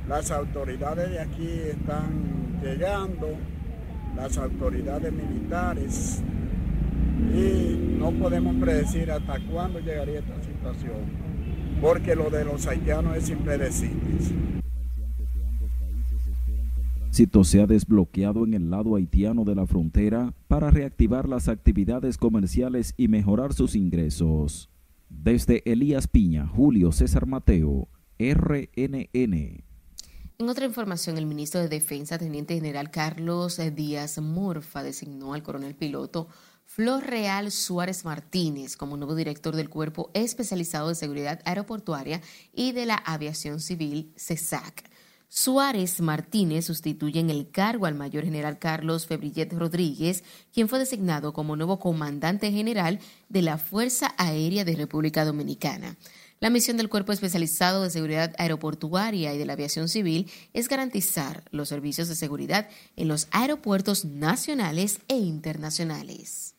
[0.07, 3.29] Las autoridades de aquí están llegando,
[4.15, 6.21] las autoridades militares,
[7.33, 10.97] y no podemos predecir hasta cuándo llegaría esta situación,
[11.81, 14.61] porque lo de los haitianos es impredecible.
[16.95, 21.47] El tránsito se ha desbloqueado en el lado haitiano de la frontera para reactivar las
[21.47, 24.69] actividades comerciales y mejorar sus ingresos.
[25.09, 29.63] Desde Elías Piña, Julio César Mateo, RNN.
[30.41, 35.75] En otra información, el ministro de Defensa, Teniente General Carlos Díaz Morfa, designó al coronel
[35.75, 36.29] piloto
[36.73, 42.21] Flor Real Suárez Martínez como nuevo director del Cuerpo Especializado de Seguridad Aeroportuaria
[42.53, 44.89] y de la Aviación Civil, CESAC.
[45.27, 51.33] Suárez Martínez sustituye en el cargo al mayor general Carlos Febrillet Rodríguez, quien fue designado
[51.33, 55.97] como nuevo comandante general de la Fuerza Aérea de República Dominicana.
[56.39, 61.43] La misión del Cuerpo Especializado de Seguridad Aeroportuaria y de la Aviación Civil es garantizar
[61.51, 66.50] los servicios de seguridad en los aeropuertos nacionales e internacionales.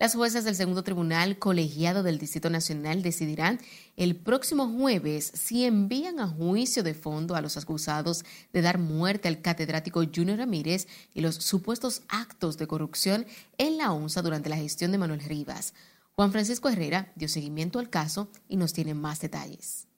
[0.00, 3.60] Las juezas del segundo tribunal colegiado del Distrito Nacional decidirán
[3.98, 9.28] el próximo jueves si envían a juicio de fondo a los acusados de dar muerte
[9.28, 13.26] al catedrático Junior Ramírez y los supuestos actos de corrupción
[13.58, 15.74] en la ONSA durante la gestión de Manuel Rivas.
[16.14, 19.89] Juan Francisco Herrera dio seguimiento al caso y nos tiene más detalles.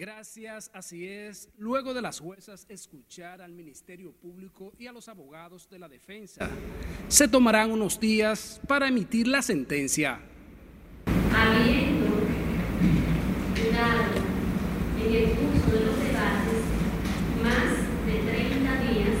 [0.00, 1.50] Gracias, así es.
[1.58, 6.48] Luego de las juezas escuchar al Ministerio Público y a los abogados de la defensa,
[7.08, 10.22] se tomarán unos días para emitir la sentencia.
[11.36, 12.06] Habiendo
[13.74, 14.24] dado
[15.04, 16.62] en el curso de los debates
[17.42, 19.16] más de 30 días,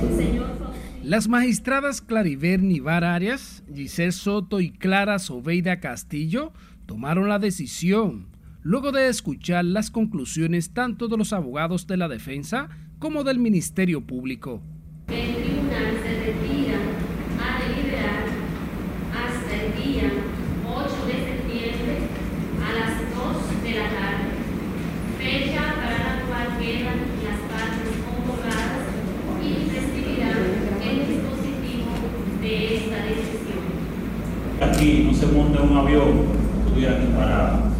[0.00, 0.54] el señor
[1.02, 6.52] las magistradas Clariver Nivar Arias, Giselle Soto y Clara Sobeida Castillo
[6.86, 8.33] tomaron la decisión
[8.64, 14.00] luego de escuchar las conclusiones tanto de los abogados de la defensa como del Ministerio
[14.00, 14.62] Público.
[15.08, 16.78] El tribunal se retira
[17.44, 18.24] a deliberar
[19.12, 20.10] hasta el día
[20.66, 22.08] 8 de septiembre
[22.64, 24.32] a las 2 de la tarde,
[25.18, 28.80] fecha para la cual quedan las partes convocadas
[29.44, 29.44] y
[29.76, 30.32] recibirá
[30.82, 31.92] el dispositivo
[32.40, 33.60] de esta decisión.
[34.62, 36.24] Aquí no se monta un avión,
[36.64, 37.73] estuviera aquí parado.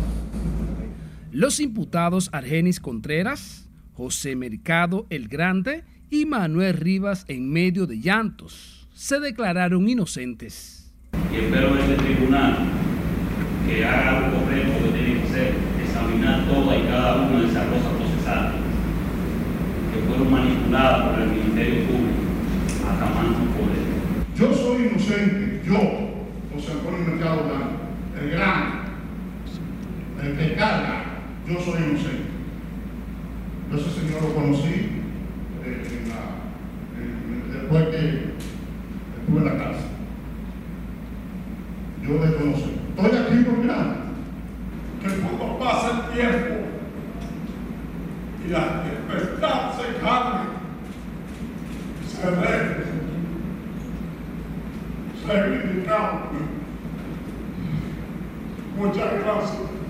[1.34, 8.86] Los imputados Argenis Contreras, José Mercado el Grande y Manuel Rivas en medio de llantos
[8.94, 10.92] se declararon inocentes.
[11.32, 12.56] Y espero de este tribunal
[13.66, 17.66] que haga lo correcto que tiene que hacer, examinar toda y cada una de esas
[17.66, 18.60] cosas procesales
[19.92, 22.22] que fueron manipuladas por el Ministerio Público
[22.86, 23.82] a tomar su poder.
[24.36, 25.80] Yo soy inocente, yo,
[26.54, 27.70] José Antonio Mercado Blanco,
[28.22, 28.76] el grande,
[30.22, 31.13] el que carga
[31.46, 32.34] yo soy inocente.
[33.70, 35.02] Yo ese señor lo conocí
[35.64, 35.84] eh,
[37.52, 38.34] después que
[39.18, 39.86] estuve en la casa.
[42.02, 42.70] Yo desconozco.
[42.96, 43.96] Estoy aquí por mirar
[45.02, 46.54] que cuando pasa el tiempo
[48.46, 50.40] y la tempestad se calme,
[52.08, 52.84] se ve,
[55.26, 56.20] se vindicado.
[58.76, 59.83] Muchas gracias.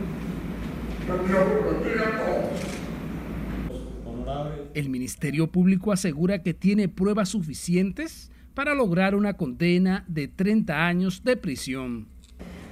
[4.74, 11.22] El Ministerio Público asegura que tiene pruebas suficientes para lograr una condena de 30 años
[11.22, 12.08] de prisión.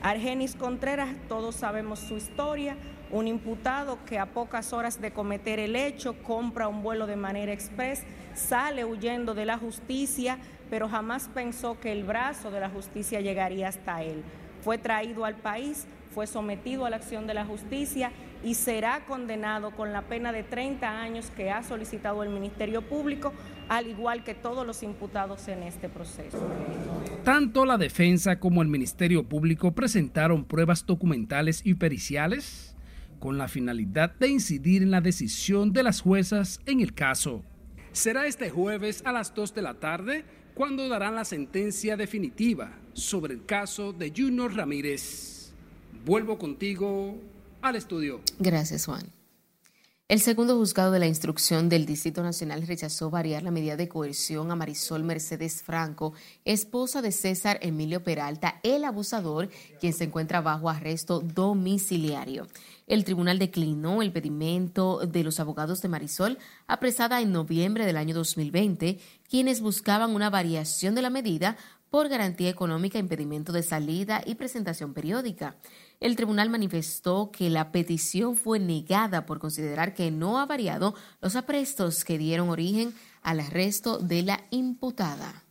[0.00, 2.76] Argenis Contreras, todos sabemos su historia,
[3.10, 7.52] un imputado que a pocas horas de cometer el hecho compra un vuelo de manera
[7.52, 8.02] express,
[8.34, 10.38] sale huyendo de la justicia,
[10.70, 14.24] pero jamás pensó que el brazo de la justicia llegaría hasta él.
[14.62, 18.12] Fue traído al país, fue sometido a la acción de la justicia
[18.44, 23.32] y será condenado con la pena de 30 años que ha solicitado el Ministerio Público,
[23.68, 26.38] al igual que todos los imputados en este proceso.
[27.24, 32.76] Tanto la defensa como el Ministerio Público presentaron pruebas documentales y periciales
[33.18, 37.44] con la finalidad de incidir en la decisión de las juezas en el caso.
[37.92, 43.34] Será este jueves a las 2 de la tarde cuando darán la sentencia definitiva sobre
[43.34, 45.41] el caso de Junior Ramírez.
[46.04, 47.14] Vuelvo contigo
[47.60, 48.20] al estudio.
[48.40, 49.02] Gracias, Juan.
[50.08, 54.50] El segundo juzgado de la instrucción del Distrito Nacional rechazó variar la medida de coerción
[54.50, 56.12] a Marisol Mercedes Franco,
[56.44, 59.48] esposa de César Emilio Peralta, el abusador,
[59.80, 62.48] quien se encuentra bajo arresto domiciliario.
[62.88, 66.36] El tribunal declinó el pedimento de los abogados de Marisol,
[66.66, 68.98] apresada en noviembre del año 2020,
[69.30, 71.56] quienes buscaban una variación de la medida
[71.92, 75.56] por garantía económica, impedimento de salida y presentación periódica.
[76.02, 81.36] El tribunal manifestó que la petición fue negada por considerar que no ha variado los
[81.36, 85.44] aprestos que dieron origen al arresto de la imputada.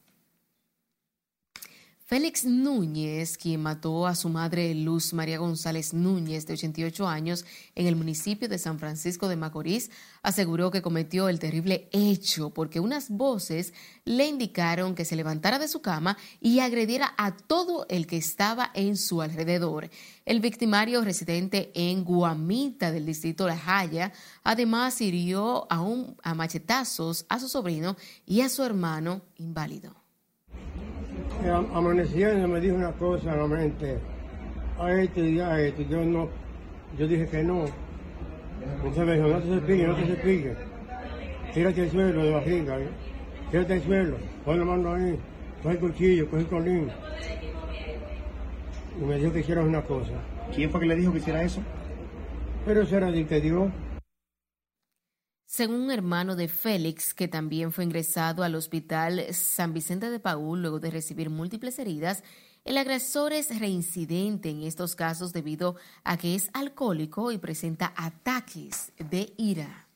[2.12, 7.88] Félix Núñez, quien mató a su madre Luz María González Núñez, de 88 años, en
[7.88, 13.10] el municipio de San Francisco de Macorís, aseguró que cometió el terrible hecho porque unas
[13.12, 18.18] voces le indicaron que se levantara de su cama y agrediera a todo el que
[18.18, 19.90] estaba en su alrededor.
[20.26, 24.12] El victimario residente en Guamita del distrito La Jaya,
[24.44, 27.96] además hirió a, un, a machetazos a su sobrino
[28.26, 30.01] y a su hermano inválido
[31.50, 33.98] amaneciendo me dijo una cosa a mente,
[34.80, 36.30] a este y a este, yo no,
[36.98, 37.66] yo dije que no.
[38.78, 40.58] Entonces me dijo, no te cepilles, no te cepilles.
[41.54, 42.88] Tírate el suelo de barriga, ¿eh?
[43.50, 45.18] tírate el suelo, pon la mano ahí,
[45.62, 46.90] coge el cuchillo, coge el colín.
[49.00, 50.14] Y me dijo que hiciera una cosa.
[50.54, 51.62] ¿Quién fue que le dijo que hiciera eso?
[52.66, 53.70] Pero eso era de que Dios.
[55.52, 60.62] Según un hermano de Félix, que también fue ingresado al hospital San Vicente de Paúl
[60.62, 62.24] luego de recibir múltiples heridas,
[62.64, 68.94] el agresor es reincidente en estos casos debido a que es alcohólico y presenta ataques
[68.98, 69.90] de ira.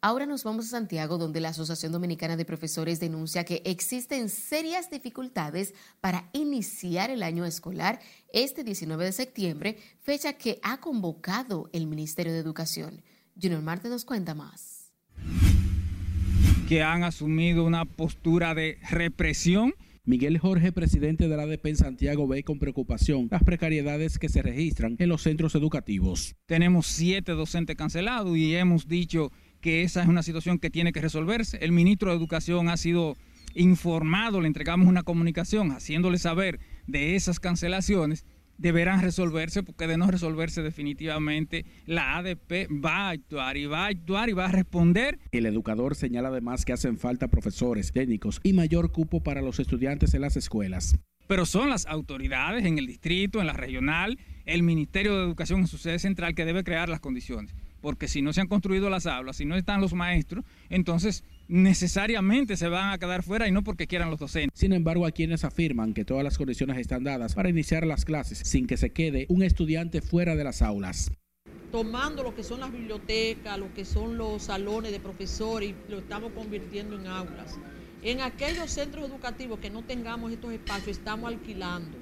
[0.00, 4.88] Ahora nos vamos a Santiago, donde la Asociación Dominicana de Profesores denuncia que existen serias
[4.88, 8.00] dificultades para iniciar el año escolar
[8.32, 13.02] este 19 de septiembre, fecha que ha convocado el Ministerio de Educación.
[13.40, 14.92] Junior Marte nos cuenta más.
[16.68, 19.74] Que han asumido una postura de represión
[20.06, 24.40] Miguel Jorge, presidente de la ADP en Santiago, ve con preocupación las precariedades que se
[24.40, 26.36] registran en los centros educativos.
[26.46, 31.00] Tenemos siete docentes cancelados y hemos dicho que esa es una situación que tiene que
[31.00, 31.58] resolverse.
[31.60, 33.16] El ministro de Educación ha sido
[33.56, 38.24] informado, le entregamos una comunicación haciéndole saber de esas cancelaciones
[38.58, 43.88] deberán resolverse porque de no resolverse definitivamente la ADP va a actuar y va a
[43.88, 45.18] actuar y va a responder.
[45.32, 50.14] El educador señala además que hacen falta profesores, técnicos y mayor cupo para los estudiantes
[50.14, 50.96] en las escuelas.
[51.26, 55.66] Pero son las autoridades en el distrito, en la regional, el Ministerio de Educación en
[55.66, 57.54] su sede central que debe crear las condiciones.
[57.80, 62.56] Porque si no se han construido las aulas, si no están los maestros, entonces necesariamente
[62.56, 64.58] se van a quedar fuera y no porque quieran los docentes.
[64.58, 68.38] Sin embargo, hay quienes afirman que todas las condiciones están dadas para iniciar las clases
[68.38, 71.10] sin que se quede un estudiante fuera de las aulas.
[71.70, 75.98] Tomando lo que son las bibliotecas, lo que son los salones de profesores y lo
[75.98, 77.58] estamos convirtiendo en aulas.
[78.02, 81.98] En aquellos centros educativos que no tengamos estos espacios, estamos alquilando.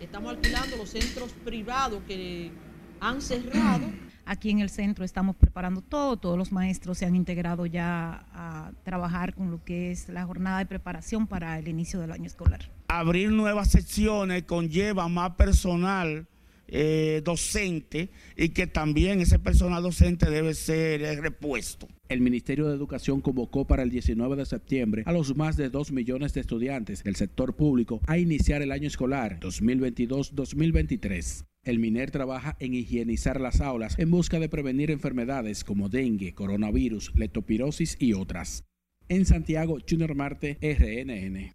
[0.00, 2.50] Estamos alquilando los centros privados que
[3.00, 3.86] han cerrado
[4.28, 8.72] Aquí en el centro estamos preparando todo, todos los maestros se han integrado ya a
[8.84, 12.70] trabajar con lo que es la jornada de preparación para el inicio del año escolar.
[12.88, 16.26] Abrir nuevas secciones conlleva más personal
[16.70, 21.88] eh, docente y que también ese personal docente debe ser eh, repuesto.
[22.10, 25.90] El Ministerio de Educación convocó para el 19 de septiembre a los más de 2
[25.92, 31.46] millones de estudiantes del sector público a iniciar el año escolar 2022-2023.
[31.68, 37.14] El MINER trabaja en higienizar las aulas en busca de prevenir enfermedades como dengue, coronavirus,
[37.14, 38.64] leptopirosis y otras.
[39.10, 41.52] En Santiago, Junior Marte, RNN.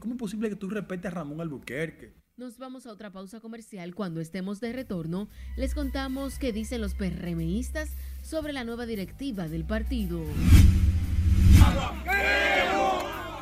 [0.00, 2.14] ¿Cómo es posible que tú repites a Ramón Albuquerque?
[2.36, 3.94] Nos vamos a otra pausa comercial.
[3.94, 9.64] Cuando estemos de retorno, les contamos qué dicen los PRMistas sobre la nueva directiva del
[9.64, 10.20] partido.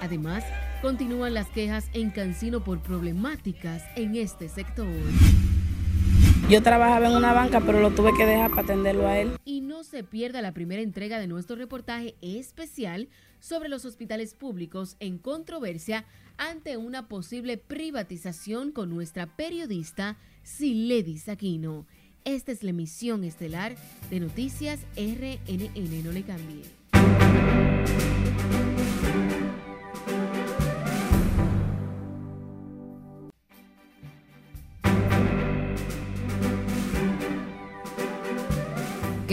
[0.03, 0.45] Además,
[0.83, 4.93] continúan las quejas en Cancino por problemáticas en este sector.
[6.51, 9.39] Yo trabajaba en una banca, pero lo tuve que dejar para atenderlo a él.
[9.45, 13.09] Y no se pierda la primera entrega de nuestro reportaje especial
[13.39, 16.05] sobre los hospitales públicos en controversia
[16.37, 21.87] ante una posible privatización con nuestra periodista Siledis Aquino.
[22.25, 23.77] Esta es la emisión estelar
[24.11, 26.05] de Noticias RNN.
[26.05, 26.63] No le cambie.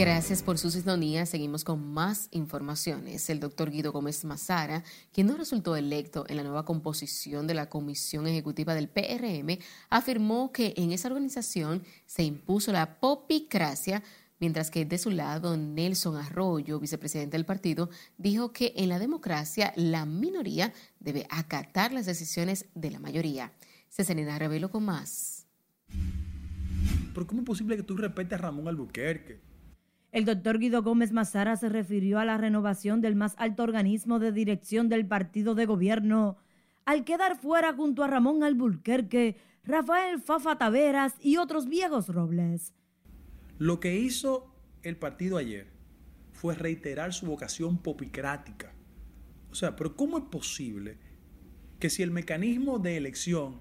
[0.00, 1.26] Gracias por su sintonía.
[1.26, 3.28] Seguimos con más informaciones.
[3.28, 4.82] El doctor Guido Gómez Mazara,
[5.12, 9.58] quien no resultó electo en la nueva composición de la Comisión Ejecutiva del PRM,
[9.90, 14.02] afirmó que en esa organización se impuso la popicracia,
[14.38, 19.74] mientras que de su lado Nelson Arroyo, vicepresidente del partido, dijo que en la democracia
[19.76, 23.52] la minoría debe acatar las decisiones de la mayoría.
[23.90, 25.46] Cesarina Revelo con más.
[27.12, 29.49] ¿Pero cómo es posible que tú repites a Ramón Albuquerque?
[30.12, 34.32] El doctor Guido Gómez Mazara se refirió a la renovación del más alto organismo de
[34.32, 36.36] dirección del partido de gobierno,
[36.84, 42.74] al quedar fuera junto a Ramón Alburquerque, Rafael Fafa Taveras y otros viejos robles.
[43.58, 44.52] Lo que hizo
[44.82, 45.68] el partido ayer
[46.32, 48.72] fue reiterar su vocación popicrática.
[49.52, 50.98] O sea, pero ¿cómo es posible
[51.78, 53.60] que si el mecanismo de elección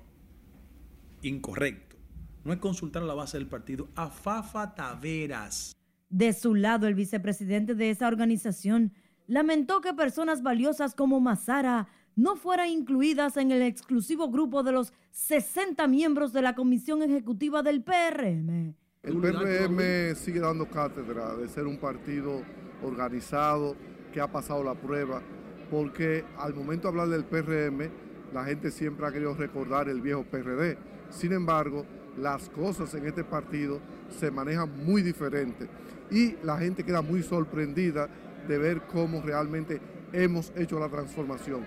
[1.22, 1.97] incorrecto
[2.43, 5.74] no es consultar a la base del partido, a Fafa Taveras,
[6.10, 8.93] de su lado, el vicepresidente de esa organización
[9.28, 14.91] lamentó que personas valiosas como Mazara no fueran incluidas en el exclusivo grupo de los
[15.12, 18.76] 60 miembros de la comisión ejecutiva del PRM.
[19.03, 22.41] El PRM sigue dando cátedra de ser un partido
[22.84, 23.76] organizado
[24.12, 25.22] que ha pasado la prueba,
[25.70, 27.89] porque al momento de hablar del PRM,
[28.34, 30.78] la gente siempre ha querido recordar el viejo PRD.
[31.10, 31.86] Sin embargo,
[32.18, 33.80] las cosas en este partido
[34.10, 35.70] se manejan muy diferente
[36.12, 38.10] y la gente queda muy sorprendida
[38.47, 39.82] de ver cómo realmente
[40.14, 41.64] hemos hecho la transformación.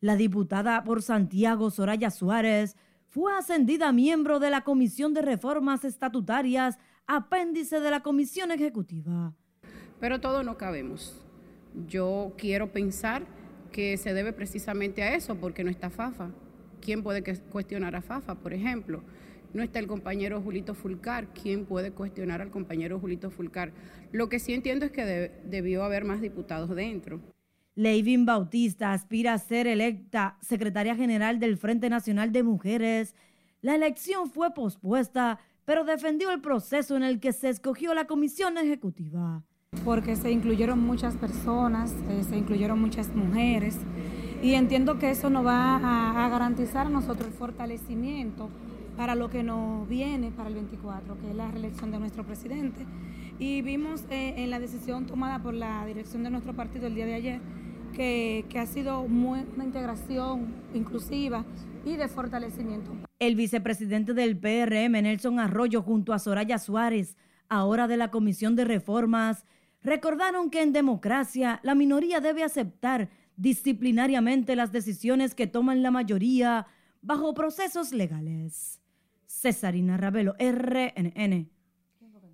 [0.00, 2.76] La diputada por Santiago, Soraya Suárez,
[3.08, 9.34] fue ascendida a miembro de la Comisión de Reformas Estatutarias, apéndice de la Comisión Ejecutiva.
[10.00, 11.22] Pero todos no cabemos.
[11.86, 13.22] Yo quiero pensar
[13.70, 16.30] que se debe precisamente a eso, porque no está FAFA.
[16.80, 19.02] ¿Quién puede cuestionar a FAFA, por ejemplo?
[19.54, 21.28] No está el compañero Julito Fulcar.
[21.34, 23.72] ¿Quién puede cuestionar al compañero Julito Fulcar?
[24.10, 27.20] Lo que sí entiendo es que debió haber más diputados dentro.
[27.74, 33.14] Leivin Bautista aspira a ser electa secretaria general del Frente Nacional de Mujeres.
[33.62, 38.58] La elección fue pospuesta, pero defendió el proceso en el que se escogió la comisión
[38.58, 39.42] ejecutiva.
[39.84, 43.78] Porque se incluyeron muchas personas, eh, se incluyeron muchas mujeres,
[44.42, 48.50] y entiendo que eso nos va a, a garantizar a nosotros el fortalecimiento
[48.96, 52.86] para lo que nos viene para el 24, que es la reelección de nuestro presidente.
[53.38, 57.06] Y vimos eh, en la decisión tomada por la dirección de nuestro partido el día
[57.06, 57.40] de ayer
[57.92, 61.44] que, que ha sido una integración inclusiva
[61.84, 62.92] y de fortalecimiento.
[63.18, 67.16] El vicepresidente del PRM, Nelson Arroyo, junto a Soraya Suárez,
[67.48, 69.44] ahora de la Comisión de Reformas,
[69.82, 76.66] recordaron que en democracia la minoría debe aceptar disciplinariamente las decisiones que toman la mayoría
[77.00, 78.81] bajo procesos legales.
[79.42, 81.50] Cesarina Ravelo, RNN.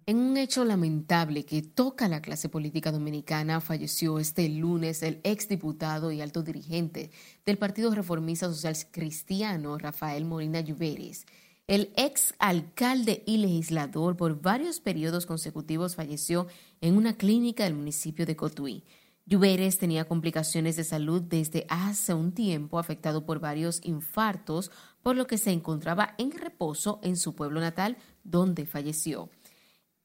[0.05, 5.19] En un hecho lamentable que toca a la clase política dominicana, falleció este lunes el
[5.25, 7.11] exdiputado y alto dirigente
[7.47, 11.25] del Partido Reformista Social Cristiano, Rafael Molina Lluveres.
[11.67, 16.47] El ex alcalde y legislador por varios periodos consecutivos falleció
[16.83, 18.85] en una clínica del municipio de Cotuí.
[19.29, 24.71] Lluveres tenía complicaciones de salud desde hace un tiempo, afectado por varios infartos,
[25.03, 29.31] por lo que se encontraba en reposo en su pueblo natal, donde falleció.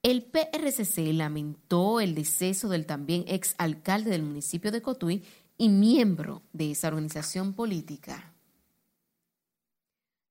[0.01, 5.23] El PRCC lamentó el deceso del también ex alcalde del municipio de Cotuí
[5.57, 8.33] y miembro de esa organización política.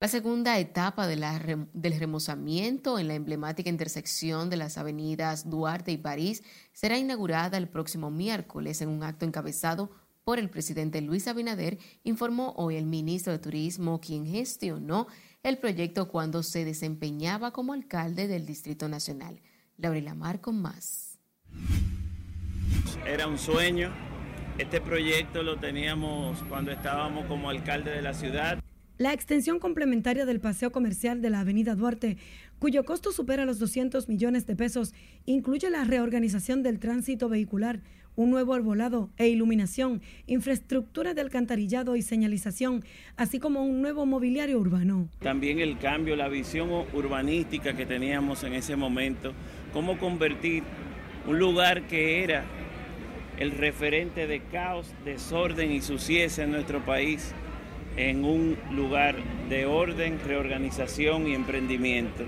[0.02, 6.42] La segunda etapa del remozamiento en la emblemática intersección de las avenidas Duarte y París
[6.72, 9.92] será inaugurada el próximo miércoles en un acto encabezado
[10.24, 15.08] por el presidente Luis Abinader, informó hoy el ministro de Turismo, quien gestionó
[15.42, 19.40] el proyecto cuando se desempeñaba como alcalde del Distrito Nacional.
[19.76, 21.18] Laurela Mar con más.
[23.04, 23.90] Era un sueño.
[24.58, 28.62] Este proyecto lo teníamos cuando estábamos como alcalde de la ciudad.
[28.98, 32.18] La extensión complementaria del paseo comercial de la Avenida Duarte,
[32.60, 34.94] cuyo costo supera los 200 millones de pesos,
[35.24, 37.80] incluye la reorganización del tránsito vehicular,
[38.16, 42.84] un nuevo arbolado e iluminación, infraestructura de alcantarillado y señalización,
[43.16, 45.08] así como un nuevo mobiliario urbano.
[45.20, 49.32] También el cambio, la visión urbanística que teníamos en ese momento,
[49.72, 50.62] cómo convertir
[51.26, 52.44] un lugar que era
[53.38, 57.34] el referente de caos, desorden y suciedad en nuestro país
[57.96, 59.16] en un lugar
[59.48, 62.24] de orden, reorganización y emprendimiento.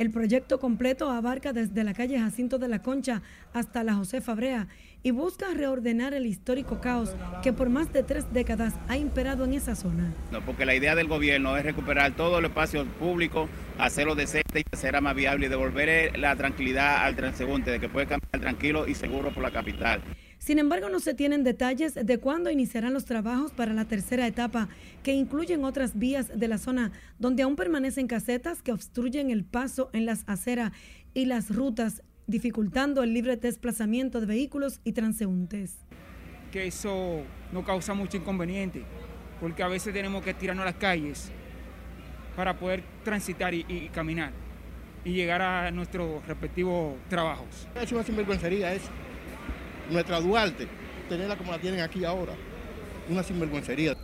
[0.00, 3.20] El proyecto completo abarca desde la calle Jacinto de la Concha
[3.52, 4.66] hasta la José Fabrea
[5.02, 9.52] y busca reordenar el histórico caos que por más de tres décadas ha imperado en
[9.52, 10.10] esa zona.
[10.32, 13.46] No, porque la idea del gobierno es recuperar todo el espacio público,
[13.76, 18.06] hacerlo decente y hacerlo más viable y devolver la tranquilidad al transeúnte de que puede
[18.06, 20.00] caminar tranquilo y seguro por la capital.
[20.40, 24.70] Sin embargo, no se tienen detalles de cuándo iniciarán los trabajos para la tercera etapa,
[25.02, 29.90] que incluyen otras vías de la zona donde aún permanecen casetas que obstruyen el paso
[29.92, 30.72] en las aceras
[31.12, 35.76] y las rutas, dificultando el libre desplazamiento de vehículos y transeúntes.
[36.50, 37.20] Que eso
[37.52, 38.82] no causa mucho inconveniente,
[39.42, 41.30] porque a veces tenemos que tirarnos a las calles
[42.34, 44.32] para poder transitar y, caminar
[45.04, 47.68] y llegar a nuestros respectivos trabajos.
[47.74, 48.90] Es una sinvergüencería eso
[49.90, 50.68] nuestra Duarte,
[51.08, 52.34] tenerla como la tienen aquí ahora.
[53.08, 53.96] Una sinvergüencería.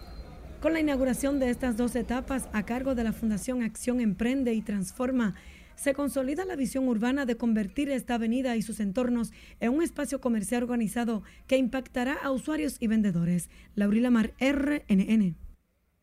[0.60, 4.62] Con la inauguración de estas dos etapas a cargo de la Fundación Acción Emprende y
[4.62, 5.34] Transforma,
[5.76, 10.20] se consolida la visión urbana de convertir esta avenida y sus entornos en un espacio
[10.20, 13.50] comercial organizado que impactará a usuarios y vendedores.
[13.74, 15.36] Laurila Mar, RNN.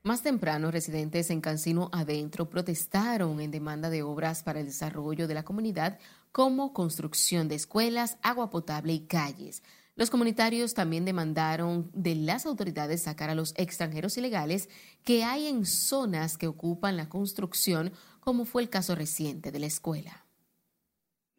[0.03, 5.33] Más temprano, residentes en Cancino Adentro protestaron en demanda de obras para el desarrollo de
[5.33, 5.97] la comunidad
[6.33, 9.61] como construcción de escuelas, agua potable y calles.
[9.95, 14.67] Los comunitarios también demandaron de las autoridades sacar a los extranjeros ilegales
[15.03, 19.67] que hay en zonas que ocupan la construcción, como fue el caso reciente de la
[19.67, 20.25] escuela.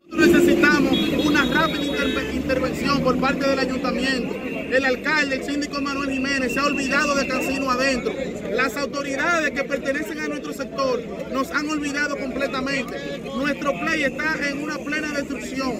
[0.06, 0.92] Necesitamos
[1.26, 4.53] una rápida intervención por parte del ayuntamiento.
[4.74, 8.12] El alcalde, el síndico Manuel Jiménez, se ha olvidado de Cancino adentro.
[8.50, 11.00] Las autoridades que pertenecen a nuestro sector
[11.32, 13.22] nos han olvidado completamente.
[13.36, 15.74] Nuestro play está en una plena destrucción,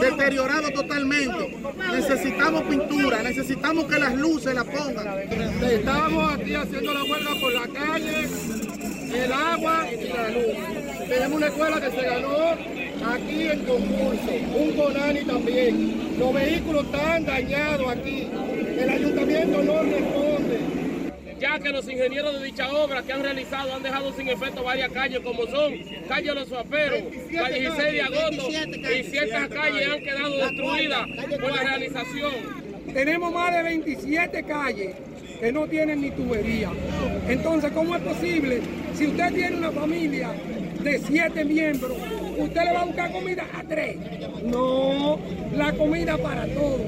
[0.00, 1.56] deteriorado totalmente.
[1.90, 5.18] Necesitamos pintura, necesitamos que las luces la pongan.
[5.60, 8.28] Estamos aquí haciendo la huelga por la calle,
[9.14, 11.08] el agua y la luz.
[11.08, 16.18] Tenemos una escuela que se ganó aquí en concurso, un Conani también.
[16.18, 18.28] Los vehículos están dañados aquí.
[18.78, 20.58] El ayuntamiento no responde.
[21.40, 24.90] Ya que los ingenieros de dicha obra que han realizado han dejado sin efecto varias
[24.90, 25.72] calles como son
[26.08, 27.02] calle Los Suaperos,
[27.32, 31.06] calle 16 de agosto y ciertas calles han quedado destruidas
[31.40, 32.32] por la realización.
[32.92, 34.96] Tenemos más de 27 calles
[35.38, 36.70] que no tienen ni tubería.
[37.28, 38.60] Entonces, ¿cómo es posible
[38.94, 40.30] si usted tiene una familia
[40.82, 41.96] de siete miembros
[42.38, 43.96] usted le va a buscar comida a tres.
[44.42, 45.18] No,
[45.52, 46.80] la comida para todos.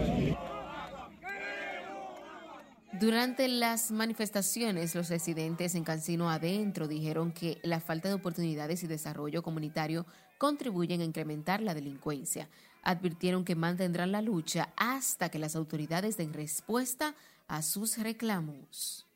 [3.00, 8.86] Durante las manifestaciones, los residentes en Cancino Adentro dijeron que la falta de oportunidades y
[8.86, 10.04] desarrollo comunitario
[10.36, 12.50] contribuyen a incrementar la delincuencia.
[12.82, 17.14] Advirtieron que mantendrán la lucha hasta que las autoridades den respuesta
[17.48, 19.09] a sus reclamos.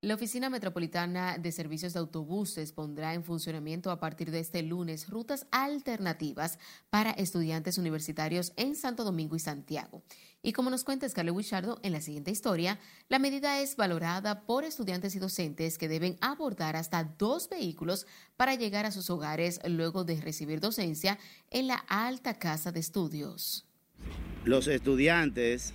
[0.00, 5.08] La Oficina Metropolitana de Servicios de Autobuses pondrá en funcionamiento a partir de este lunes
[5.08, 10.04] rutas alternativas para estudiantes universitarios en Santo Domingo y Santiago.
[10.40, 12.78] Y como nos cuenta Scarlett Wichardo en la siguiente historia,
[13.08, 18.54] la medida es valorada por estudiantes y docentes que deben abordar hasta dos vehículos para
[18.54, 21.18] llegar a sus hogares luego de recibir docencia
[21.50, 23.66] en la alta casa de estudios.
[24.44, 25.74] Los estudiantes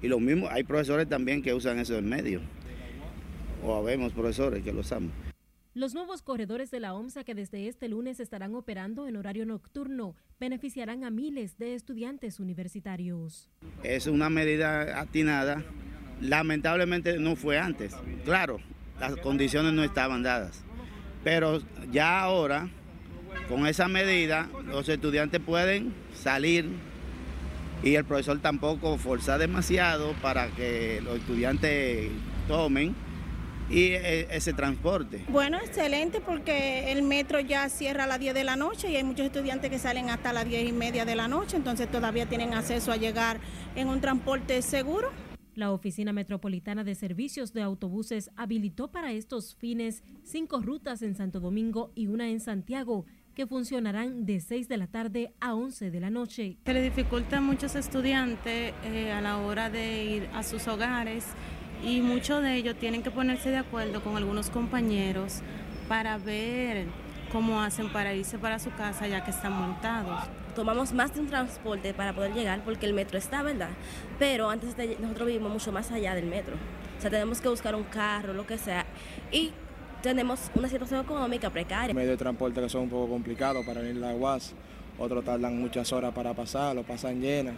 [0.00, 2.40] y los mismos, hay profesores también que usan eso en medio
[3.64, 5.12] o habemos profesores que lo usamos.
[5.74, 10.16] Los nuevos corredores de la OMSA que desde este lunes estarán operando en horario nocturno
[10.40, 13.48] beneficiarán a miles de estudiantes universitarios.
[13.84, 15.62] Es una medida atinada.
[16.20, 17.94] Lamentablemente no fue antes.
[18.24, 18.58] Claro,
[18.98, 20.64] las condiciones no estaban dadas.
[21.22, 21.60] Pero
[21.92, 22.68] ya ahora,
[23.48, 26.68] con esa medida, los estudiantes pueden salir
[27.84, 32.10] y el profesor tampoco forzar demasiado para que los estudiantes
[32.48, 32.96] tomen
[33.70, 35.24] y e, ese transporte.
[35.28, 39.04] Bueno, excelente porque el metro ya cierra a las 10 de la noche y hay
[39.04, 42.54] muchos estudiantes que salen hasta las 10 y media de la noche, entonces todavía tienen
[42.54, 43.40] acceso a llegar
[43.76, 45.10] en un transporte seguro.
[45.54, 51.40] La Oficina Metropolitana de Servicios de Autobuses habilitó para estos fines cinco rutas en Santo
[51.40, 56.00] Domingo y una en Santiago que funcionarán de 6 de la tarde a 11 de
[56.00, 56.58] la noche.
[56.64, 61.24] Se le dificulta a muchos estudiantes eh, a la hora de ir a sus hogares
[61.84, 65.40] y muchos de ellos tienen que ponerse de acuerdo con algunos compañeros
[65.88, 66.86] para ver
[67.32, 70.20] cómo hacen para irse para su casa ya que están montados.
[70.54, 73.70] tomamos más de un transporte para poder llegar porque el metro está, ¿verdad?
[74.18, 76.56] Pero antes de, nosotros vivimos mucho más allá del metro.
[76.98, 78.84] O sea, tenemos que buscar un carro, lo que sea.
[79.30, 79.52] Y
[80.02, 81.94] tenemos una situación económica precaria.
[81.94, 84.54] Medios de transporte que son un poco complicados para venir a la UAS,
[84.98, 87.54] otros tardan muchas horas para pasar, lo pasan llenas.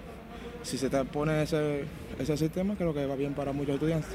[0.62, 1.84] Si se te pone ese,
[2.20, 4.10] ese sistema, creo que va bien para muchos estudiantes.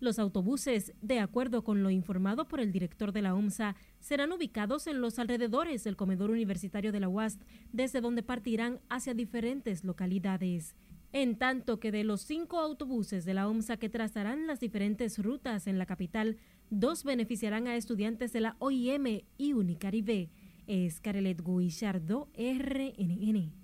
[0.00, 4.86] Los autobuses, de acuerdo con lo informado por el director de la OMSA, serán ubicados
[4.86, 7.38] en los alrededores del comedor universitario de la UAS,
[7.72, 10.74] desde donde partirán hacia diferentes localidades.
[11.12, 15.66] En tanto que de los cinco autobuses de la OMSA que trazarán las diferentes rutas
[15.68, 16.36] en la capital,
[16.70, 20.28] dos beneficiarán a estudiantes de la OIM y Unicaribe.
[20.66, 23.63] Es Carelet Guillardo, RNN.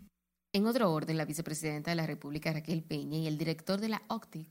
[0.52, 4.02] En otro orden, la vicepresidenta de la República, Raquel Peña, y el director de la
[4.08, 4.48] OCTIC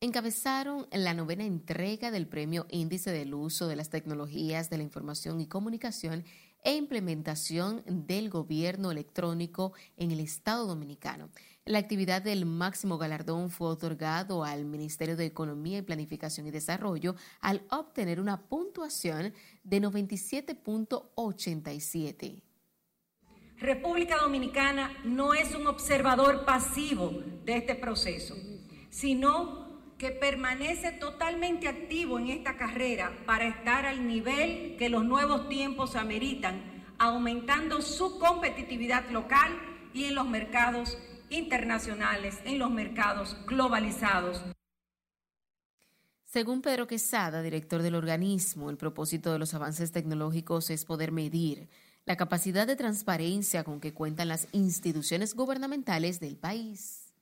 [0.00, 5.42] encabezaron la novena entrega del Premio Índice del Uso de las Tecnologías de la Información
[5.42, 6.24] y Comunicación
[6.64, 11.28] e Implementación del Gobierno Electrónico en el Estado Dominicano.
[11.66, 17.14] La actividad del máximo galardón fue otorgado al Ministerio de Economía y Planificación y Desarrollo
[17.42, 19.34] al obtener una puntuación
[19.64, 22.51] de 97.87.
[23.62, 28.36] República Dominicana no es un observador pasivo de este proceso,
[28.90, 29.62] sino
[29.98, 35.94] que permanece totalmente activo en esta carrera para estar al nivel que los nuevos tiempos
[35.94, 36.60] ameritan,
[36.98, 39.52] aumentando su competitividad local
[39.94, 40.98] y en los mercados
[41.30, 44.42] internacionales, en los mercados globalizados.
[46.24, 51.68] Según Pedro Quesada, director del organismo, el propósito de los avances tecnológicos es poder medir
[52.04, 57.12] la capacidad de transparencia con que cuentan las instituciones gubernamentales del país.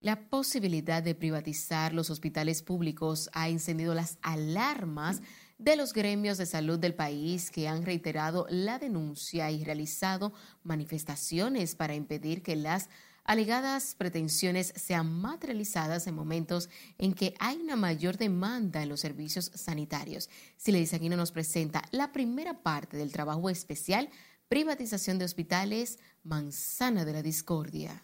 [0.00, 5.22] La posibilidad de privatizar los hospitales públicos ha encendido las alarmas
[5.58, 10.32] de los gremios de salud del país que han reiterado la denuncia y realizado
[10.64, 12.88] manifestaciones para impedir que las
[13.24, 16.68] alegadas pretensiones sean materializadas en momentos
[16.98, 20.28] en que hay una mayor demanda en los servicios sanitarios.
[20.56, 24.08] Siledis Aquino nos presenta la primera parte del trabajo especial
[24.48, 28.02] Privatización de Hospitales, Manzana de la Discordia.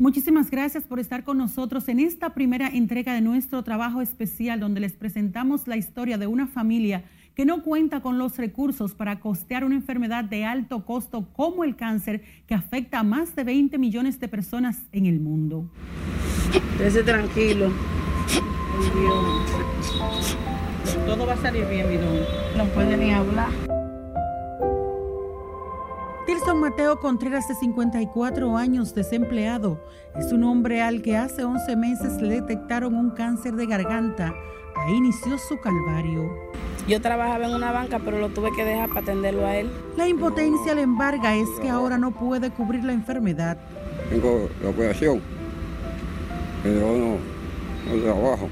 [0.00, 4.78] Muchísimas gracias por estar con nosotros en esta primera entrega de nuestro trabajo especial donde
[4.78, 7.04] les presentamos la historia de una familia
[7.38, 11.76] que no cuenta con los recursos para costear una enfermedad de alto costo como el
[11.76, 15.70] cáncer que afecta a más de 20 millones de personas en el mundo.
[16.82, 17.70] Ese tranquilo.
[21.06, 21.96] Todo va a salir bien, mi
[22.56, 23.77] No puede ni hablar.
[26.28, 29.82] Tilson Mateo Contreras, de 54 años, desempleado,
[30.14, 34.34] es un hombre al que hace 11 meses le detectaron un cáncer de garganta.
[34.76, 36.30] Ahí inició su calvario.
[36.86, 39.70] Yo trabajaba en una banca, pero lo tuve que dejar para atenderlo a él.
[39.96, 43.56] La impotencia le embarga es que ahora no puede cubrir la enfermedad.
[44.10, 45.22] Tengo la operación,
[46.62, 47.16] pero no,
[47.90, 48.50] no trabajo.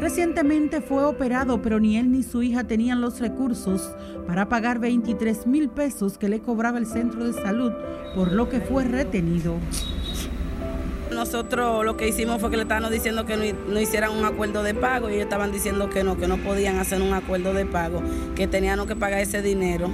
[0.00, 3.94] Recientemente fue operado, pero ni él ni su hija tenían los recursos
[4.26, 7.70] para pagar 23 mil pesos que le cobraba el centro de salud,
[8.14, 9.56] por lo que fue retenido.
[11.12, 14.72] Nosotros lo que hicimos fue que le estaban diciendo que no, hicieran un acuerdo de
[14.72, 18.00] pago y ellos estaban diciendo que no, que no podían hacer un acuerdo de pago,
[18.34, 19.90] que tenían que pagar ese dinero.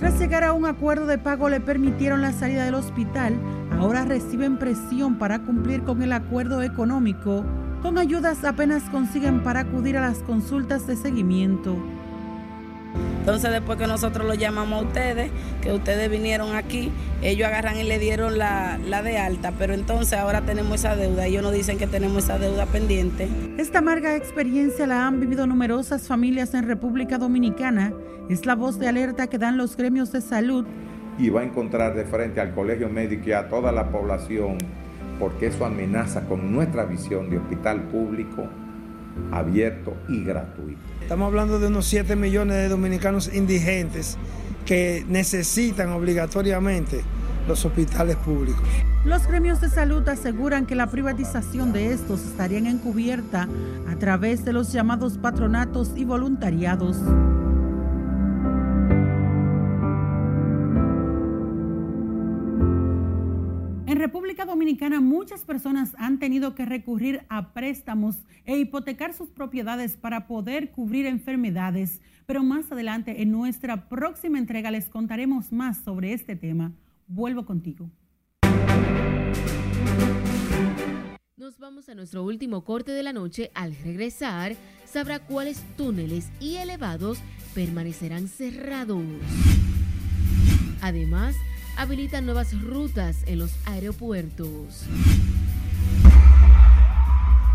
[0.00, 3.36] Tras llegar a un acuerdo de pago le permitieron la salida del hospital,
[3.78, 7.44] ahora reciben presión para cumplir con el acuerdo económico
[7.82, 11.76] con ayudas apenas consiguen para acudir a las consultas de seguimiento.
[13.20, 17.84] Entonces después que nosotros lo llamamos a ustedes, que ustedes vinieron aquí, ellos agarran y
[17.84, 21.76] le dieron la, la, de alta, pero entonces ahora tenemos esa deuda, ellos nos dicen
[21.76, 23.28] que tenemos esa deuda pendiente.
[23.58, 27.92] Esta amarga experiencia la han vivido numerosas familias en República Dominicana.
[28.30, 30.64] Es la voz de alerta que dan los gremios de salud.
[31.18, 34.56] Y va a encontrar de frente al colegio médico y a toda la población
[35.18, 38.48] porque eso amenaza con nuestra visión de hospital público
[39.32, 40.80] abierto y gratuito.
[41.00, 44.16] Estamos hablando de unos 7 millones de dominicanos indigentes
[44.64, 47.02] que necesitan obligatoriamente
[47.48, 48.62] los hospitales públicos.
[49.04, 53.48] Los gremios de salud aseguran que la privatización de estos estarían encubierta
[53.88, 56.98] a través de los llamados patronatos y voluntariados.
[63.98, 69.96] En República Dominicana muchas personas han tenido que recurrir a préstamos e hipotecar sus propiedades
[69.96, 76.12] para poder cubrir enfermedades, pero más adelante en nuestra próxima entrega les contaremos más sobre
[76.12, 76.70] este tema.
[77.08, 77.90] Vuelvo contigo.
[81.36, 83.50] Nos vamos a nuestro último corte de la noche.
[83.52, 87.18] Al regresar, sabrá cuáles túneles y elevados
[87.52, 89.02] permanecerán cerrados.
[90.82, 91.34] Además,
[91.78, 94.82] habilitan nuevas rutas en los aeropuertos.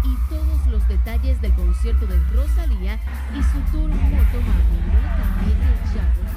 [0.05, 2.97] Y todos los detalles del concierto de Rosalía
[3.37, 4.79] y su tour Motomami.
[4.93, 6.32] Le cambie que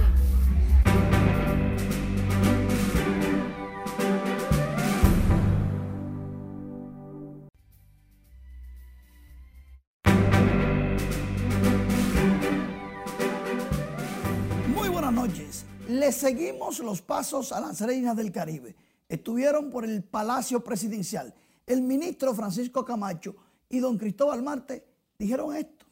[16.13, 18.75] Seguimos los pasos a las reinas del Caribe.
[19.09, 21.35] Estuvieron por el Palacio Presidencial.
[21.67, 23.35] El ministro Francisco Camacho
[23.69, 24.85] y don Cristóbal Marte
[25.19, 25.87] dijeron esto.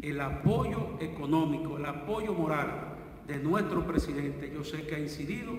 [0.00, 2.96] El apoyo económico, el apoyo moral
[3.26, 5.52] de nuestro presidente, yo sé que ha incidido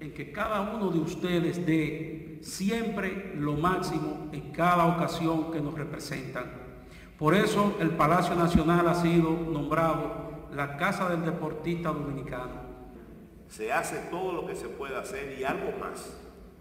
[0.00, 5.74] en que cada uno de ustedes dé siempre lo máximo en cada ocasión que nos
[5.74, 6.44] representan.
[7.18, 12.61] Por eso el Palacio Nacional ha sido nombrado la Casa del Deportista Dominicano.
[13.54, 16.00] Se hace todo lo que se puede hacer y algo más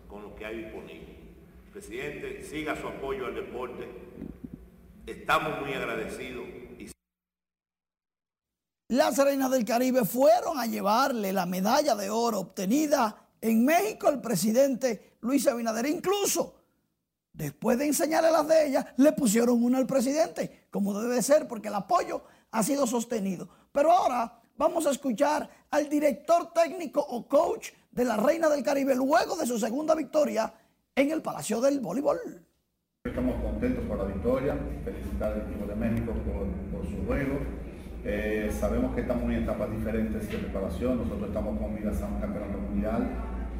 [0.09, 1.19] con lo que hay disponible.
[1.71, 3.87] Presidente, siga su apoyo al deporte.
[5.05, 6.45] Estamos muy agradecidos.
[6.77, 6.91] Y...
[8.89, 14.19] Las reinas del Caribe fueron a llevarle la medalla de oro obtenida en México al
[14.19, 15.85] presidente Luis Abinader.
[15.85, 16.61] Incluso,
[17.31, 21.69] después de enseñarle las de ellas, le pusieron una al presidente, como debe ser, porque
[21.69, 23.47] el apoyo ha sido sostenido.
[23.71, 28.93] Pero ahora vamos a escuchar al director técnico o coach de la Reina del Caribe
[28.95, 30.53] luego de su segunda victoria
[30.95, 32.19] en el Palacio del Voleibol.
[33.03, 34.55] Estamos contentos por la victoria,
[34.85, 36.13] felicitar al equipo de México
[36.71, 37.39] por, su juego.
[38.05, 42.19] Eh, sabemos que estamos en etapas diferentes de preparación, nosotros estamos con miras a un
[42.21, 43.09] campeonato mundial,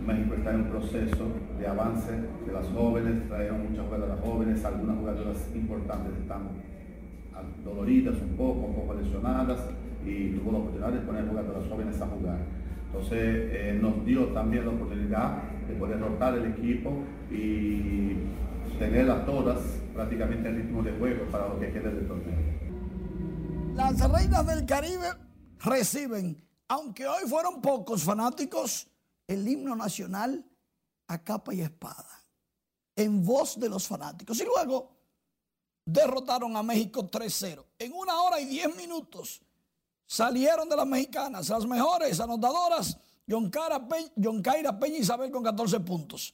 [0.05, 1.25] México está en un proceso
[1.57, 6.49] de avance de las jóvenes, trajeron muchas jugadoras jóvenes, algunas jugadoras importantes están
[7.65, 9.61] doloridas un poco, un poco lesionadas
[10.05, 12.39] y tuvo la oportunidad de poner jugadoras jóvenes a jugar.
[12.87, 18.17] Entonces eh, nos dio también la oportunidad de poder rotar el equipo y
[18.77, 19.59] tenerlas todas
[19.93, 22.37] prácticamente en ritmo de juego para lo que quede del torneo.
[23.75, 25.07] Las reinas del Caribe
[25.59, 28.87] reciben, aunque hoy fueron pocos fanáticos,
[29.27, 30.43] el himno nacional
[31.07, 32.09] a capa y espada,
[32.95, 34.39] en voz de los fanáticos.
[34.41, 34.91] Y luego
[35.85, 37.63] derrotaron a México 3-0.
[37.79, 39.41] En una hora y diez minutos
[40.11, 42.97] salieron de las mexicanas las mejores anotadoras.
[43.29, 46.33] John Kaira Peña Isabel con 14 puntos.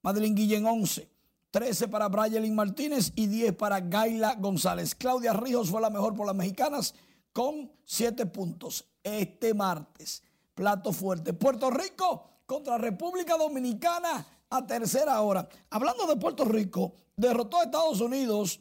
[0.00, 1.10] Madeline Guillén 11.
[1.50, 4.94] 13 para Brayelin Martínez y 10 para Gaila González.
[4.94, 6.94] Claudia Ríos fue la mejor por las mexicanas
[7.32, 8.86] con 7 puntos.
[9.02, 10.22] Este martes,
[10.54, 11.32] plato fuerte.
[11.32, 15.48] Puerto Rico contra República Dominicana a tercera hora.
[15.70, 18.60] Hablando de Puerto Rico, derrotó a Estados Unidos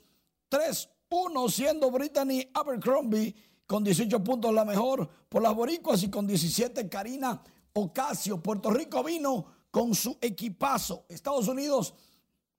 [0.49, 3.35] 3-1 siendo Brittany Abercrombie
[3.65, 7.41] con 18 puntos la mejor por las boricuas y con 17 Karina
[7.73, 8.41] Ocasio.
[8.41, 11.05] Puerto Rico vino con su equipazo.
[11.09, 11.93] Estados Unidos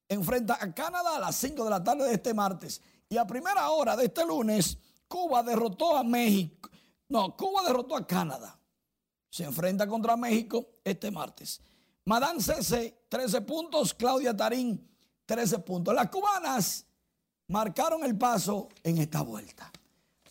[0.09, 2.81] enfrenta a Canadá a las 5 de la tarde de este martes.
[3.09, 4.79] Y a primera hora de este lunes,
[5.09, 6.69] Cuba derrotó a México.
[7.09, 8.59] No, Cuba derrotó a Canadá.
[9.31, 11.61] Se enfrenta contra México este martes.
[12.05, 13.95] Madame Cese, 13 puntos.
[13.95, 14.89] Claudia Tarín,
[15.25, 15.95] 13 puntos.
[15.95, 16.85] Las cubanas
[17.49, 19.71] marcaron el paso en esta vuelta.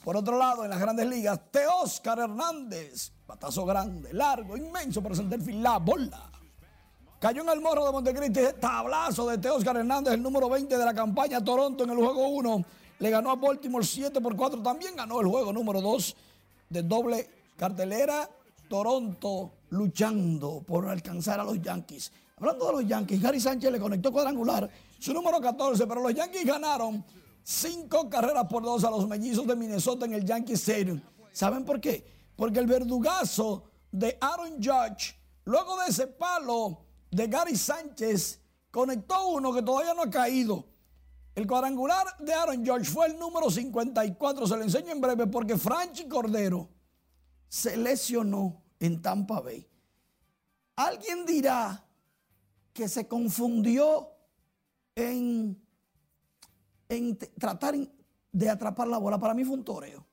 [0.05, 5.63] Por otro lado, en las grandes ligas, Teóscar Hernández, patazo grande, largo, inmenso para Centerfield,
[5.63, 6.29] la bola.
[7.19, 10.93] Cayó en el morro de Montecristi, tablazo de Teóscar Hernández, el número 20 de la
[10.93, 12.65] campaña Toronto en el juego 1.
[12.99, 14.61] Le ganó a Baltimore 7 por 4.
[14.61, 16.15] También ganó el juego número 2
[16.69, 17.27] de doble
[17.57, 18.29] cartelera.
[18.69, 22.11] Toronto luchando por alcanzar a los Yankees.
[22.37, 26.45] Hablando de los Yankees, Gary Sánchez le conectó cuadrangular, su número 14, pero los Yankees
[26.45, 27.03] ganaron
[27.45, 30.99] cinco carreras por dos a los mellizos de Minnesota en el Yankee Stadium.
[31.31, 32.03] ¿Saben por qué?
[32.35, 35.15] Porque el verdugazo de Aaron Judge,
[35.45, 38.41] luego de ese palo de Gary Sánchez,
[38.71, 40.65] conectó uno que todavía no ha caído.
[41.35, 44.47] El cuadrangular de Aaron George fue el número 54.
[44.47, 46.69] Se lo enseño en breve porque Franchi Cordero
[47.47, 49.69] se lesionó en Tampa Bay.
[50.75, 51.85] Alguien dirá
[52.73, 54.09] que se confundió
[54.95, 55.61] en,
[56.89, 57.75] en tratar
[58.31, 59.17] de atrapar la bola.
[59.17, 60.05] Para mí fue un toreo.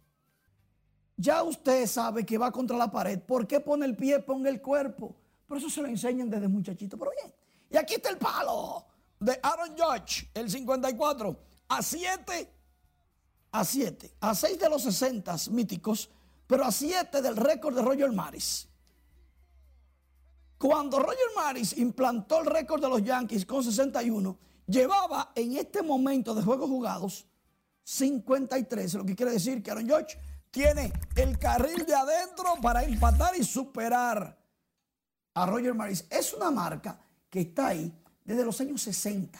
[1.16, 3.20] Ya usted sabe que va contra la pared.
[3.20, 5.14] ¿Por qué pone el pie, pone el cuerpo?
[5.46, 6.98] Por eso se lo enseñan desde muchachito.
[6.98, 7.34] Pero bien.
[7.70, 8.86] Y aquí está el palo
[9.18, 12.52] de Aaron Judge, el 54, a 7,
[13.52, 16.10] a 7, a 6 de los 60 míticos,
[16.46, 18.68] pero a 7 del récord de Roger Maris.
[20.58, 26.34] Cuando Roger Maris implantó el récord de los Yankees con 61, llevaba en este momento
[26.34, 27.26] de juegos jugados
[27.84, 30.18] 53, lo que quiere decir que Aaron George
[30.50, 34.38] tiene el carril de adentro para empatar y superar
[35.34, 36.06] a Roger Maris.
[36.10, 36.98] Es una marca
[37.28, 37.92] que está ahí
[38.24, 39.38] desde los años 60.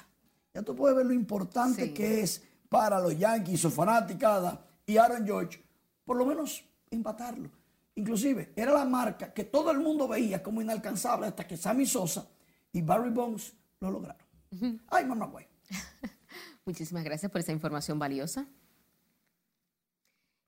[0.54, 5.26] Ya tú puedes ver lo importante que es para los Yankees, su fanaticada y Aaron
[5.26, 5.62] George,
[6.04, 7.50] por lo menos empatarlo.
[7.94, 12.26] Inclusive era la marca que todo el mundo veía como inalcanzable hasta que Sammy Sosa
[12.72, 14.31] y Barry Bonds lo lograron.
[14.90, 15.46] Ay, mamá, güey.
[16.64, 18.46] Muchísimas gracias por esa información valiosa.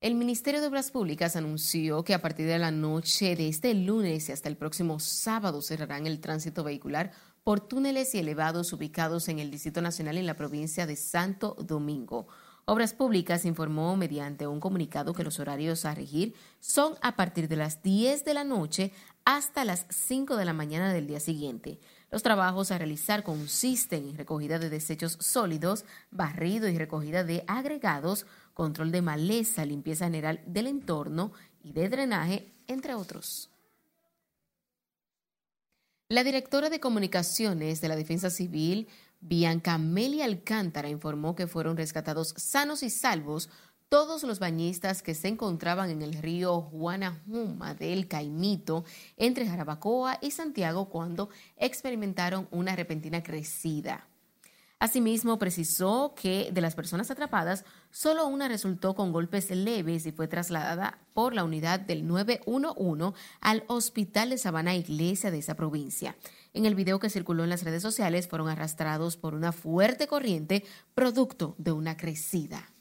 [0.01, 4.29] El Ministerio de Obras Públicas anunció que a partir de la noche de este lunes
[4.29, 9.39] y hasta el próximo sábado cerrarán el tránsito vehicular por túneles y elevados ubicados en
[9.39, 12.27] el Distrito Nacional en la provincia de Santo Domingo.
[12.67, 17.57] Obras Públicas informó mediante un comunicado que los horarios a regir son a partir de
[17.57, 18.93] las 10 de la noche
[19.25, 21.79] hasta las 5 de la mañana del día siguiente.
[22.11, 28.27] Los trabajos a realizar consisten en recogida de desechos sólidos, barrido y recogida de agregados,
[28.53, 31.33] control de maleza, limpieza general del entorno
[31.63, 33.51] y de drenaje, entre otros.
[36.09, 38.89] La directora de comunicaciones de la Defensa Civil,
[39.21, 43.49] Bianca Meli Alcántara informó que fueron rescatados sanos y salvos
[43.89, 48.85] todos los bañistas que se encontraban en el río Juanajuma del Caimito
[49.17, 54.09] entre Jarabacoa y Santiago cuando experimentaron una repentina crecida.
[54.85, 60.29] Asimismo, precisó que de las personas atrapadas, solo una resultó con golpes leves y fue
[60.29, 66.17] trasladada por la unidad del 911 al Hospital de Sabana Iglesia de esa provincia.
[66.53, 70.65] En el video que circuló en las redes sociales fueron arrastrados por una fuerte corriente
[70.95, 72.74] producto de una crecida.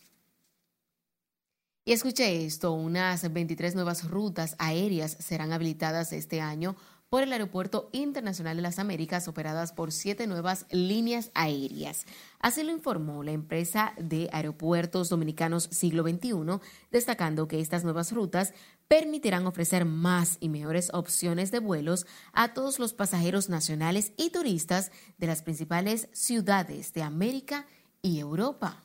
[1.86, 6.78] Y escuche esto, unas 23 nuevas rutas aéreas serán habilitadas este año
[7.10, 12.06] por el Aeropuerto Internacional de las Américas, operadas por siete nuevas líneas aéreas.
[12.40, 16.60] Así lo informó la empresa de aeropuertos dominicanos siglo XXI,
[16.90, 18.54] destacando que estas nuevas rutas
[18.88, 24.92] permitirán ofrecer más y mejores opciones de vuelos a todos los pasajeros nacionales y turistas
[25.18, 27.68] de las principales ciudades de América
[28.02, 28.84] y Europa.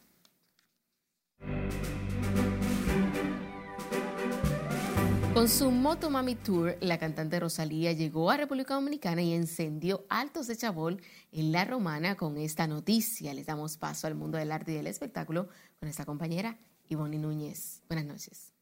[5.38, 10.56] Con su Motomami Tour, la cantante Rosalía llegó a República Dominicana y encendió altos de
[10.56, 13.32] chabol en La Romana con esta noticia.
[13.34, 16.58] Les damos paso al mundo del arte y del espectáculo con nuestra compañera
[16.88, 17.82] Ivonne Núñez.
[17.88, 18.52] Buenas noches.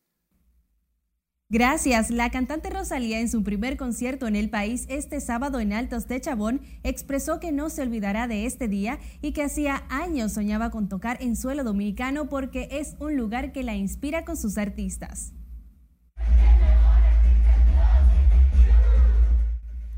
[1.49, 2.11] Gracias.
[2.11, 6.21] La cantante Rosalía en su primer concierto en el país este sábado en Altos de
[6.21, 10.91] Chabón expresó que no se olvidará de este día y que hacía años soñaba con
[10.91, 15.33] tocar en suelo dominicano porque es un lugar que la inspira con sus artistas.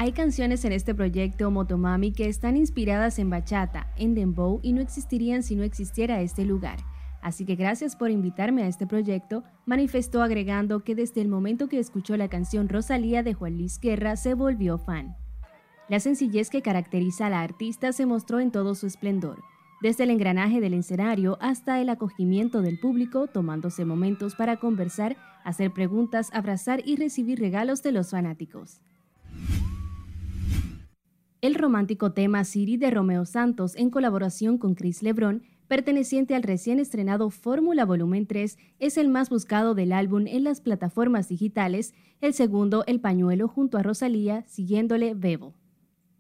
[0.01, 4.81] Hay canciones en este proyecto Motomami que están inspiradas en bachata, en dembow y no
[4.81, 6.79] existirían si no existiera este lugar.
[7.21, 11.81] Así que gracias por invitarme a este proyecto, manifestó agregando que desde el momento que
[11.81, 15.17] escuchó la canción Rosalía de Juan Luis Guerra se volvió fan.
[15.89, 19.43] La sencillez que caracteriza a la artista se mostró en todo su esplendor,
[19.83, 25.73] desde el engranaje del escenario hasta el acogimiento del público, tomándose momentos para conversar, hacer
[25.73, 28.81] preguntas, abrazar y recibir regalos de los fanáticos.
[31.41, 36.81] El romántico tema Siri de Romeo Santos en colaboración con Chris Lebron, perteneciente al recién
[36.81, 42.35] estrenado Fórmula Volumen 3, es el más buscado del álbum en las plataformas digitales, el
[42.35, 45.55] segundo El Pañuelo junto a Rosalía, siguiéndole Bebo.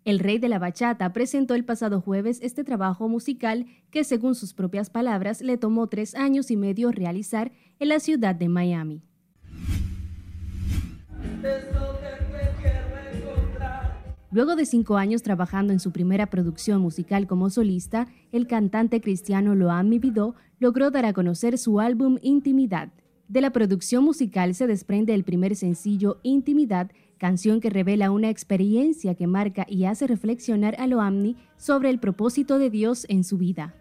[0.04, 4.54] El rey de la bachata presentó el pasado jueves este trabajo musical que, según sus
[4.54, 7.50] propias palabras, le tomó tres años y medio realizar
[7.80, 9.02] en la ciudad de Miami.
[14.30, 19.54] Luego de cinco años trabajando en su primera producción musical como solista, el cantante cristiano
[19.54, 22.90] Loan Vidó logró dar a conocer su álbum Intimidad.
[23.28, 29.14] De la producción musical se desprende el primer sencillo Intimidad, canción que revela una experiencia
[29.14, 33.74] que marca y hace reflexionar a Loamni sobre el propósito de Dios en su vida.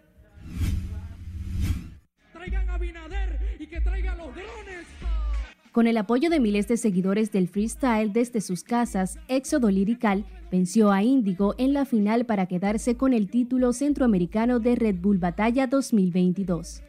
[5.78, 10.90] Con el apoyo de miles de seguidores del freestyle desde sus casas, Éxodo Lirical venció
[10.90, 15.68] a Índigo en la final para quedarse con el título centroamericano de Red Bull Batalla
[15.68, 16.82] 2022.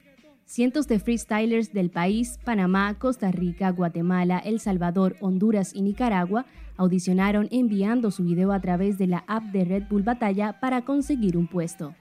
[0.46, 7.48] Cientos de freestylers del país, Panamá, Costa Rica, Guatemala, El Salvador, Honduras y Nicaragua audicionaron
[7.52, 11.46] enviando su video a través de la app de Red Bull Batalla para conseguir un
[11.46, 11.94] puesto.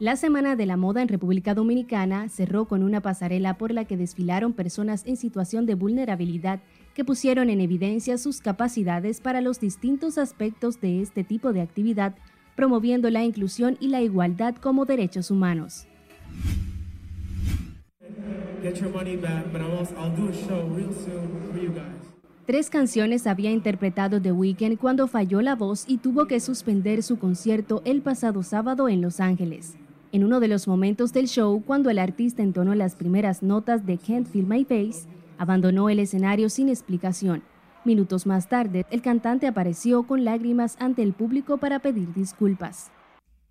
[0.00, 3.98] La Semana de la Moda en República Dominicana cerró con una pasarela por la que
[3.98, 6.60] desfilaron personas en situación de vulnerabilidad
[6.94, 12.14] que pusieron en evidencia sus capacidades para los distintos aspectos de este tipo de actividad,
[12.56, 15.86] promoviendo la inclusión y la igualdad como derechos humanos.
[22.46, 27.18] Tres canciones había interpretado The Weeknd cuando falló la voz y tuvo que suspender su
[27.18, 29.76] concierto el pasado sábado en Los Ángeles.
[30.12, 33.96] En uno de los momentos del show, cuando el artista entonó las primeras notas de
[33.96, 35.08] Can't Feel My Face,
[35.38, 37.44] abandonó el escenario sin explicación.
[37.84, 42.90] Minutos más tarde, el cantante apareció con lágrimas ante el público para pedir disculpas.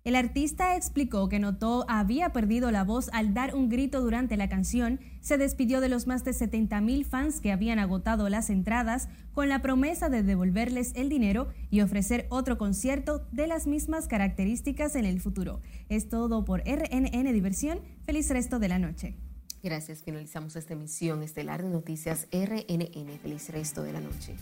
[0.02, 4.48] El artista explicó que notó había perdido la voz al dar un grito durante la
[4.48, 9.08] canción, se despidió de los más de 70 mil fans que habían agotado las entradas
[9.34, 14.96] con la promesa de devolverles el dinero y ofrecer otro concierto de las mismas características
[14.96, 15.60] en el futuro.
[15.90, 17.80] Es todo por RNN Diversión.
[18.06, 19.16] Feliz resto de la noche.
[19.62, 20.02] Gracias.
[20.02, 23.18] Finalizamos esta emisión estelar de noticias RNN.
[23.22, 24.34] Feliz resto de la noche.